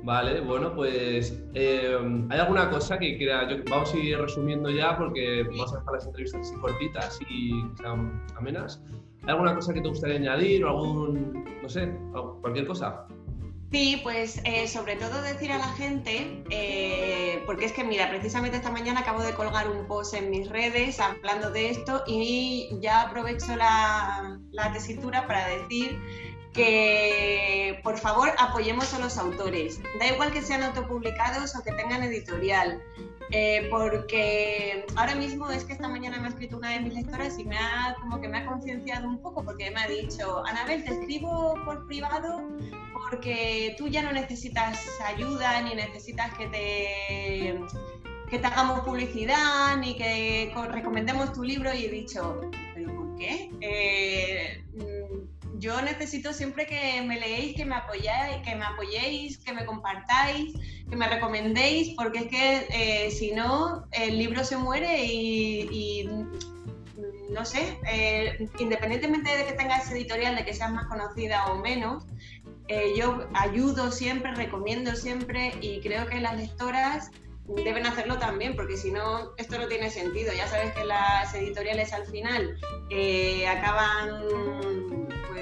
Vale, 0.04 0.40
bueno, 0.40 0.74
pues 0.74 1.38
eh, 1.54 1.98
¿hay 2.30 2.40
alguna 2.40 2.70
cosa 2.70 2.98
que 2.98 3.18
quiera? 3.18 3.50
Yo, 3.50 3.58
vamos 3.70 3.94
a 3.94 3.98
ir 3.98 4.18
resumiendo 4.18 4.70
ya 4.70 4.98
porque 4.98 5.44
vamos 5.44 5.74
a 5.74 5.80
dejar 5.80 5.94
las 5.96 6.06
entrevistas 6.06 6.42
así 6.48 6.56
cortitas 6.62 7.20
y 7.30 7.62
sean 7.76 8.26
amenas. 8.38 8.82
¿Hay 9.28 9.34
alguna 9.34 9.54
cosa 9.54 9.74
que 9.74 9.82
te 9.82 9.90
gustaría 9.90 10.16
añadir 10.16 10.64
o 10.64 10.70
algún, 10.70 11.44
no 11.62 11.68
sé, 11.68 11.92
cualquier 12.40 12.66
cosa? 12.66 13.06
Sí, 13.74 14.00
pues 14.02 14.42
eh, 14.46 14.70
sobre 14.70 14.96
todo 14.96 15.22
decir 15.22 15.52
a 15.52 15.58
la 15.58 15.68
gente, 15.74 16.42
eh, 16.50 17.44
porque 17.46 17.66
es 17.66 17.74
que 17.74 17.84
mira, 17.84 18.08
precisamente 18.10 18.56
esta 18.56 18.72
mañana 18.72 19.02
acabo 19.02 19.22
de 19.22 19.34
colgar 19.34 19.70
un 19.70 19.86
post 19.86 20.14
en 20.14 20.30
mis 20.30 20.48
redes 20.48 21.02
hablando 21.02 21.52
de 21.52 21.72
esto 21.72 22.04
y 22.08 22.70
ya 22.80 23.02
aprovecho 23.02 23.54
la, 23.58 24.40
la 24.52 24.72
tesitura 24.72 25.28
para 25.28 25.46
decir 25.46 26.00
que 26.58 27.80
por 27.84 27.98
favor 27.98 28.32
apoyemos 28.38 28.94
a 28.94 29.00
los 29.00 29.18
autores. 29.18 29.80
Da 30.00 30.08
igual 30.08 30.32
que 30.34 30.42
sean 30.42 30.64
autopublicados 30.64 31.56
o 31.56 31.64
que 31.64 31.72
tengan 31.72 32.04
editorial. 32.04 32.82
Eh, 33.30 33.68
porque 33.70 34.86
ahora 34.96 35.14
mismo 35.14 35.50
es 35.52 35.66
que 35.66 35.74
esta 35.74 35.90
mañana 35.90 36.18
me 36.18 36.28
ha 36.28 36.30
escrito 36.30 36.58
una 36.58 36.72
de 36.72 36.80
mis 36.80 36.94
lectoras 36.94 37.38
y 37.38 37.44
me 37.44 37.58
ha 37.58 37.96
como 38.00 38.22
que 38.22 38.30
me 38.30 38.38
ha 38.38 38.46
concienciado 38.46 39.06
un 39.08 39.22
poco 39.22 39.44
porque 39.44 39.70
me 39.70 39.82
ha 39.82 39.88
dicho, 39.88 40.46
Anabel, 40.46 40.86
te 40.86 40.94
escribo 40.94 41.56
por 41.66 41.86
privado 41.88 42.42
porque 42.94 43.76
tú 43.78 43.90
ya 43.90 44.02
no 44.02 44.14
necesitas 44.14 44.80
ayuda 45.06 45.62
ni 45.62 45.76
necesitas 45.76 46.34
que 46.38 46.48
te 46.48 47.60
que 48.30 48.40
te 48.40 48.48
hagamos 48.48 48.80
publicidad 48.82 49.76
ni 49.78 49.96
que 49.98 50.54
recomendemos 50.72 51.34
tu 51.34 51.44
libro 51.44 51.74
y 51.74 51.86
he 51.86 51.90
dicho, 51.90 52.42
¿pero 52.74 52.96
por 52.96 53.16
qué? 53.18 53.52
Eh, 53.60 54.64
yo 55.60 55.82
necesito 55.82 56.34
siempre 56.34 56.66
que 56.66 57.02
me 57.02 57.20
leéis, 57.20 57.56
que 57.56 57.66
me 57.66 57.76
apoyéis, 57.76 58.44
que 58.44 58.56
me 58.56 58.66
apoyéis, 58.66 59.38
que 59.40 59.54
me 59.54 59.66
compartáis, 59.66 60.54
que 60.90 60.96
me 60.96 61.08
recomendéis, 61.08 61.96
porque 61.96 62.20
es 62.20 62.28
que 62.28 62.68
eh, 62.70 63.12
si 63.12 63.32
no, 63.32 63.88
el 63.92 64.18
libro 64.18 64.44
se 64.44 64.58
muere 64.58 65.04
y, 65.06 66.08
no 67.32 67.44
sé, 67.44 67.78
eh, 67.92 68.48
independientemente 68.60 69.36
de 69.36 69.46
que 69.46 69.54
tengas 69.54 69.92
editorial, 69.92 70.36
de 70.36 70.46
que 70.46 70.54
seas 70.54 70.72
más 70.72 70.86
conocida 70.86 71.48
o 71.48 71.58
menos, 71.58 72.06
eh, 72.68 72.94
yo 72.98 73.28
ayudo 73.34 73.92
siempre, 73.92 74.34
recomiendo 74.36 74.96
siempre 74.96 75.54
y 75.62 75.80
creo 75.82 76.06
que 76.08 76.20
las 76.20 76.36
lectoras 76.38 77.12
deben 77.64 77.86
hacerlo 77.86 78.20
también, 78.20 78.56
porque 78.56 78.76
si 78.76 78.92
no, 78.92 79.32
esto 79.38 79.58
no 79.58 79.68
tiene 79.68 79.90
sentido. 79.90 80.34
Ya 80.34 80.48
sabes 80.48 80.74
que 80.74 80.84
las 80.84 81.34
editoriales 81.34 81.94
al 81.94 82.06
final 82.08 82.58
acaban 83.48 84.87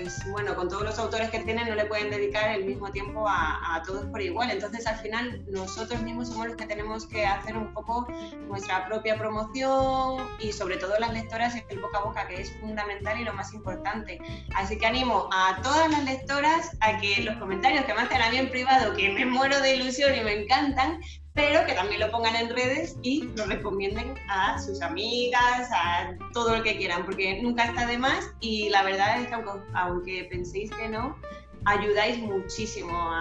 pues 0.05 0.23
bueno, 0.29 0.55
con 0.55 0.69
todos 0.69 0.83
los 0.83 0.99
autores 0.99 1.31
que 1.31 1.39
tienen 1.39 1.67
no 1.67 1.73
le 1.73 1.85
pueden 1.85 2.11
dedicar 2.11 2.51
el 2.51 2.63
mismo 2.65 2.91
tiempo 2.91 3.25
a, 3.27 3.81
todos 3.87 4.05
por 4.05 4.21
igual. 4.21 4.51
Entonces 4.51 4.85
al 4.85 4.97
final 4.97 5.43
nosotros 5.47 5.99
mismos 6.03 6.27
somos 6.27 6.45
los 6.45 6.55
que 6.55 6.67
tenemos 6.67 7.07
que 7.07 7.25
hacer 7.25 7.57
un 7.57 7.73
poco 7.73 8.07
nuestra 8.47 8.85
propia 8.85 9.17
promoción 9.17 10.27
y 10.39 10.51
sobre 10.51 10.77
todo 10.77 10.93
las 10.99 11.11
lectoras 11.11 11.55
el 11.69 11.79
boca 11.79 11.97
a 11.97 12.03
boca, 12.03 12.27
que 12.27 12.39
es 12.39 12.55
fundamental 12.59 13.19
y 13.19 13.23
lo 13.23 13.33
más 13.33 13.51
importante. 13.53 14.19
Así 14.55 14.77
que 14.77 14.85
animo 14.85 15.27
a 15.33 15.59
todas 15.63 15.89
las 15.89 16.03
lectoras 16.03 16.77
a 16.81 16.99
que 16.99 17.23
los 17.23 17.37
comentarios 17.37 17.85
que 17.85 17.93
me 17.95 18.01
hacen 18.01 18.21
a 18.21 18.29
mí 18.29 18.37
en 18.37 18.51
privado, 18.51 18.95
que 18.95 19.09
me 19.09 19.25
muero 19.25 19.59
de 19.59 19.75
ilusión 19.75 20.13
y 20.15 20.21
me 20.21 20.43
encantan, 20.43 21.01
pero 21.35 21.65
que 21.65 21.73
también 21.73 21.99
lo 21.99 22.09
pongan 22.11 22.35
en 22.37 22.49
redes 22.49 22.97
y 23.03 23.23
lo 23.35 23.45
recomienden 23.45 24.15
a 24.29 24.57
sus 24.57 24.81
amigas, 24.81 25.69
a 25.71 26.15
todo 26.33 26.55
lo 26.55 26.63
que 26.63 26.77
quieran, 26.77 27.05
porque 27.05 27.41
nunca 27.41 27.65
está 27.65 27.85
de 27.85 27.97
más 27.97 28.33
y 28.39 28.69
la 28.69 28.83
verdad 28.83 29.19
es 29.21 29.27
que 29.27 29.35
aunque, 29.73 30.27
penséis 30.31 30.71
que 30.71 30.87
no, 30.87 31.17
ayudáis 31.65 32.19
muchísimo 32.19 33.11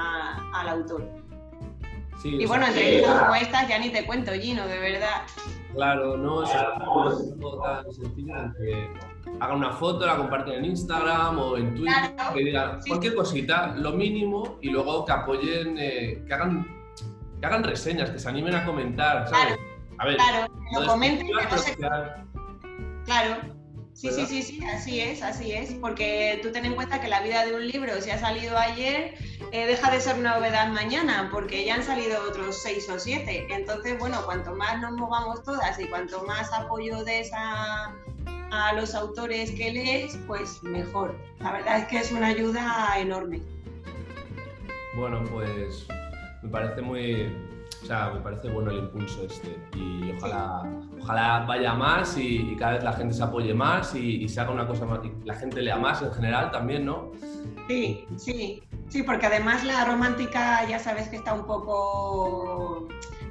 al 0.55 0.69
autor. 0.69 1.05
y 2.23 2.47
bueno, 2.47 2.67
entrevistas 2.67 3.21
como 3.21 3.35
estas 3.35 3.69
ya 3.69 3.79
ni 3.81 3.91
te 3.91 4.07
cuento, 4.07 4.31
Gino, 4.33 4.65
de 4.69 4.79
verdad. 4.79 5.23
Claro, 5.75 6.17
no 6.17 6.45
es 6.45 6.51
algo 6.55 7.61
tan 7.65 7.93
sencillo 7.93 8.35
que 8.57 8.89
hagan 9.41 9.57
una 9.57 9.73
foto, 9.73 10.07
la 10.07 10.17
comparten 10.17 10.55
en 10.55 10.67
Instagram 10.67 11.37
o 11.41 11.57
en 11.57 11.75
Twitter, 11.75 12.15
que 12.33 12.45
digan 12.45 12.79
cualquier 12.87 13.17
cosita, 13.17 13.75
lo 13.77 13.91
mínimo, 13.91 14.57
y 14.63 14.71
luego 14.71 15.05
que 15.05 15.11
apoyen, 15.11 15.77
eh, 15.79 16.23
que 16.29 16.33
hagan 16.33 16.74
que 17.45 17.49
hagan 17.49 17.63
reseñas, 17.63 18.09
que 18.09 18.19
se 18.19 18.27
animen 18.27 18.55
a 18.55 18.65
comentar, 18.65 19.29
¿sabes? 19.29 19.59
Claro, 19.59 19.63
a 19.99 20.07
ver, 20.07 20.17
claro, 20.17 20.55
lo 20.73 20.87
comenten, 20.87 21.27
que 21.27 21.33
no 21.35 21.59
se... 21.59 21.77
Claro, 23.05 23.37
sí, 23.93 24.11
sí, 24.11 24.25
sí, 24.25 24.43
sí, 24.43 24.65
así 24.65 25.01
es, 25.01 25.23
así 25.23 25.53
es, 25.53 25.75
porque 25.75 26.41
tú 26.43 26.53
ten 26.53 26.65
en 26.65 26.75
cuenta 26.75 27.03
que 27.03 27.09
la 27.09 27.21
vida 27.21 27.45
de 27.45 27.55
un 27.55 27.69
libro, 27.69 28.01
si 28.01 28.11
ha 28.11 28.19
salido 28.19 28.57
ayer, 28.57 29.15
eh, 29.53 29.67
deja 29.67 29.91
de 29.91 30.01
ser 30.01 30.17
novedad 30.17 30.69
mañana, 30.69 31.29
porque 31.31 31.67
ya 31.67 31.75
han 31.75 31.83
salido 31.83 32.19
otros 32.27 32.63
seis 32.63 32.89
o 32.89 32.99
siete. 32.99 33.47
Entonces, 33.51 33.99
bueno, 33.99 34.23
cuanto 34.25 34.55
más 34.55 34.81
nos 34.81 34.93
movamos 34.93 35.43
todas 35.43 35.79
y 35.79 35.87
cuanto 35.87 36.25
más 36.25 36.51
apoyo 36.51 37.05
des 37.05 37.31
a, 37.35 37.95
a 38.53 38.73
los 38.73 38.95
autores 38.95 39.51
que 39.51 39.71
lees, 39.71 40.19
pues 40.27 40.63
mejor. 40.63 41.15
La 41.41 41.53
verdad 41.53 41.77
es 41.81 41.85
que 41.89 41.99
es 41.99 42.11
una 42.11 42.29
ayuda 42.29 42.95
enorme. 42.99 43.43
Bueno, 44.97 45.23
pues 45.31 45.87
me 46.45 46.51
parece 46.51 46.83
muy, 46.83 47.35
o 47.83 47.87
sea, 47.87 48.11
me 48.13 48.21
parece 48.21 48.51
bueno 48.51 48.71
el 48.71 48.79
impulso 48.79 49.25
este 49.25 49.59
y 49.77 50.13
ojalá, 50.17 50.63
ojalá 51.01 51.45
vaya 51.49 51.75
más 51.75 52.17
y, 52.19 52.55
cada 52.57 52.75
vez 52.75 52.85
la 52.85 52.93
gente 52.93 53.15
se 53.15 53.23
apoye 53.23 53.55
más 53.55 53.95
y, 53.95 54.29
se 54.29 54.41
haga 54.41 54.51
una 54.51 54.67
cosa 54.67 54.85
más, 54.85 55.01
y 55.05 55.13
la 55.25 55.35
gente 55.35 55.63
lea 55.63 55.77
más 55.77 56.03
en 56.03 56.13
general 56.13 56.51
también, 56.51 56.85
¿no? 56.85 57.13
Sí, 57.67 58.07
sí, 58.17 58.63
sí, 58.89 59.03
porque 59.03 59.27
además 59.27 59.65
la 59.65 59.87
romántica 59.87 60.69
ya 60.69 60.79
sabes 60.79 61.09
que 61.09 61.17
está 61.17 61.33
un 61.33 61.47
poco 61.47 62.89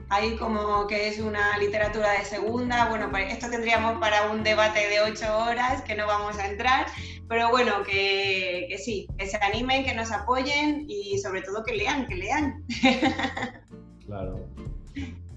ahí 0.10 0.36
como 0.38 0.88
que 0.88 1.08
es 1.08 1.20
una 1.20 1.58
literatura 1.58 2.12
de 2.12 2.26
segunda, 2.26 2.90
bueno, 2.90 3.10
pues 3.10 3.34
esto 3.34 3.50
tendríamos 3.50 4.00
para 4.00 4.32
un 4.32 4.44
debate 4.44 4.88
de 4.90 5.02
ocho 5.02 5.26
horas 5.38 5.82
que 5.82 5.96
no 5.96 6.08
vamos 6.08 6.38
a 6.38 6.48
entrar, 6.48 6.88
pero 7.28 7.50
bueno, 7.50 7.84
que, 7.84 8.68
que, 8.70 8.78
sí, 8.78 9.08
que 9.18 9.28
se 9.28 9.38
animen, 9.38 9.84
que 9.84 9.94
nos 9.94 10.12
apoyen 10.12 10.86
y 10.88 11.18
sobre 11.20 11.42
todo 11.42 11.64
que 11.64 11.76
lean, 11.76 12.08
que 12.08 12.16
lean. 12.16 12.64
Claro. 14.06 14.46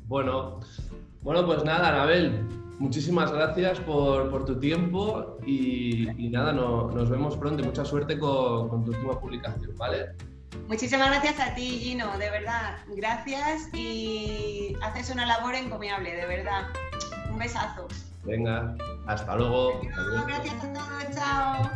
Bueno, 0.08 0.58
bueno 1.22 1.46
pues 1.46 1.64
nada, 1.64 1.88
Anabel, 1.88 2.46
muchísimas 2.80 3.32
gracias 3.32 3.78
por, 3.80 4.28
por 4.28 4.44
tu 4.44 4.58
tiempo 4.58 5.38
y, 5.46 6.08
nada, 6.30 6.52
no, 6.52 6.90
nos 6.90 7.08
vemos 7.08 7.36
pronto 7.36 7.62
y 7.62 7.66
mucha 7.66 7.84
suerte 7.84 8.18
con 8.18 8.84
tu 8.84 8.90
última 8.90 9.20
publicación, 9.20 9.74
¿vale? 9.76 10.16
Muchísimas 10.68 11.10
gracias 11.10 11.38
a 11.40 11.54
ti, 11.54 11.78
Gino, 11.80 12.18
de 12.18 12.30
verdad. 12.30 12.78
Gracias 12.88 13.68
y 13.72 14.76
haces 14.82 15.10
una 15.10 15.26
labor 15.26 15.54
encomiable, 15.54 16.14
de 16.14 16.26
verdad. 16.26 16.66
Un 17.30 17.38
besazo. 17.38 17.86
Venga, 18.24 18.74
hasta 19.06 19.36
luego. 19.36 19.80
Adiós, 19.80 20.26
Gracias 20.26 20.64
a 20.64 20.72
todos, 20.72 21.04
chao. 21.14 21.70